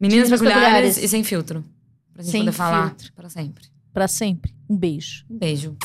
[0.00, 0.96] Meninas peculiares, peculiares.
[0.98, 1.64] e sem filtro.
[2.12, 3.12] Pra gente Sem poder falar filtro.
[3.14, 3.64] para sempre.
[3.92, 4.54] Pra sempre.
[4.68, 5.24] Um beijo.
[5.30, 5.76] Um beijo.